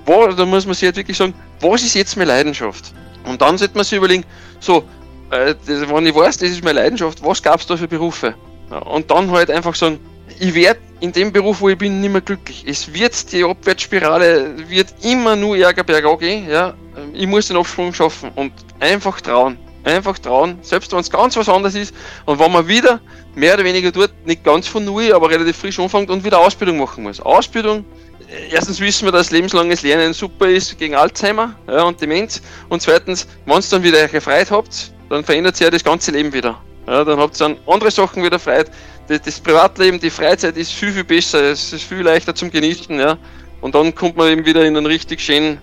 Wo, 0.06 0.26
da 0.26 0.44
muss 0.44 0.66
man 0.66 0.74
sich 0.74 0.84
halt 0.84 0.96
wirklich 0.96 1.16
sagen, 1.16 1.34
was 1.60 1.82
ist 1.82 1.94
jetzt 1.94 2.16
meine 2.16 2.30
Leidenschaft? 2.30 2.92
Und 3.24 3.40
dann 3.42 3.58
sollte 3.58 3.76
man 3.76 3.84
sich 3.84 3.98
überlegen, 3.98 4.24
so, 4.58 4.84
äh, 5.30 5.54
das, 5.66 5.88
wenn 5.88 6.06
ich 6.06 6.14
weiß, 6.14 6.38
das 6.38 6.50
ist 6.50 6.64
meine 6.64 6.80
Leidenschaft, 6.80 7.22
was 7.22 7.42
gab 7.42 7.60
es 7.60 7.66
da 7.66 7.76
für 7.76 7.88
Berufe? 7.88 8.34
Ja, 8.70 8.78
und 8.78 9.10
dann 9.10 9.30
halt 9.30 9.50
einfach 9.50 9.74
sagen, 9.74 9.98
ich 10.38 10.54
werde 10.54 10.80
in 11.00 11.12
dem 11.12 11.32
Beruf, 11.32 11.60
wo 11.60 11.68
ich 11.68 11.78
bin, 11.78 12.00
nicht 12.00 12.10
mehr 12.10 12.20
glücklich. 12.20 12.64
Es 12.66 12.92
wird 12.92 13.32
die 13.32 13.44
Abwärtsspirale, 13.44 14.68
wird 14.68 14.94
immer 15.02 15.36
nur 15.36 15.56
Ärger 15.56 15.82
bergab 15.82 16.20
gehen. 16.20 16.48
Ja? 16.48 16.74
Ich 17.12 17.26
muss 17.26 17.48
den 17.48 17.56
Absprung 17.56 17.92
schaffen 17.92 18.30
und 18.36 18.52
einfach 18.78 19.20
trauen. 19.20 19.58
Einfach 19.82 20.18
trauen, 20.18 20.58
selbst 20.62 20.92
wenn 20.92 21.00
es 21.00 21.10
ganz 21.10 21.36
was 21.36 21.48
anderes 21.48 21.74
ist. 21.74 21.94
Und 22.26 22.38
wenn 22.38 22.52
man 22.52 22.68
wieder 22.68 23.00
mehr 23.34 23.54
oder 23.54 23.64
weniger 23.64 23.92
tut, 23.92 24.10
nicht 24.26 24.44
ganz 24.44 24.66
von 24.66 24.84
null, 24.84 25.12
aber 25.12 25.30
relativ 25.30 25.56
frisch 25.56 25.78
anfängt 25.78 26.10
und 26.10 26.22
wieder 26.24 26.38
Ausbildung 26.38 26.78
machen 26.78 27.02
muss. 27.04 27.20
Ausbildung, 27.20 27.84
äh, 28.28 28.52
erstens 28.52 28.80
wissen 28.80 29.06
wir, 29.06 29.12
dass 29.12 29.30
lebenslanges 29.30 29.82
Lernen 29.82 30.12
super 30.12 30.48
ist 30.48 30.78
gegen 30.78 30.94
Alzheimer 30.94 31.54
ja, 31.66 31.82
und 31.84 32.00
Demenz. 32.00 32.42
Und 32.68 32.82
zweitens, 32.82 33.26
wenn 33.46 33.56
ihr 33.56 33.62
dann 33.70 33.82
wieder 33.82 33.98
eure 33.98 34.20
Freiheit 34.20 34.50
habt, 34.50 34.92
dann 35.08 35.24
verändert 35.24 35.56
sich 35.56 35.64
ja 35.64 35.70
das 35.70 35.82
ganze 35.82 36.10
Leben 36.10 36.32
wieder. 36.32 36.60
Ja, 36.86 37.04
dann 37.04 37.18
habt 37.18 37.40
ihr 37.40 37.48
dann 37.48 37.56
andere 37.66 37.90
Sachen 37.90 38.22
wieder 38.22 38.38
frei. 38.38 38.64
Das, 39.08 39.22
das, 39.22 39.40
Privatleben, 39.40 39.98
die 39.98 40.10
Freizeit 40.10 40.56
ist 40.56 40.72
viel, 40.72 40.92
viel 40.92 41.04
besser, 41.04 41.42
es 41.42 41.72
ist 41.72 41.84
viel 41.84 42.02
leichter 42.02 42.34
zum 42.34 42.50
Genießen, 42.50 42.98
ja. 42.98 43.16
Und 43.60 43.74
dann 43.74 43.94
kommt 43.94 44.16
man 44.16 44.28
eben 44.28 44.44
wieder 44.44 44.64
in 44.64 44.76
einen 44.76 44.86
richtig 44.86 45.20
schönen 45.20 45.58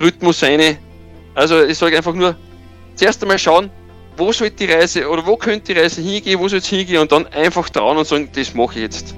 Rhythmus 0.00 0.42
rein. 0.42 0.78
Also 1.34 1.62
ich 1.62 1.78
sage 1.78 1.96
einfach 1.96 2.14
nur, 2.14 2.34
zuerst 2.98 3.22
einmal 3.22 3.38
schauen, 3.38 3.70
wo 4.16 4.32
soll 4.32 4.50
die 4.50 4.66
Reise 4.66 5.08
oder 5.08 5.24
wo 5.24 5.36
könnte 5.36 5.72
die 5.72 5.80
Reise 5.80 6.00
hingehen, 6.02 6.38
wo 6.40 6.48
soll 6.48 6.58
es 6.58 6.66
hingehen 6.66 6.98
und 6.98 7.12
dann 7.12 7.26
einfach 7.28 7.68
trauen 7.70 7.96
und 7.96 8.06
sagen, 8.06 8.28
das 8.34 8.52
mache 8.54 8.74
ich 8.74 8.82
jetzt. 8.82 9.14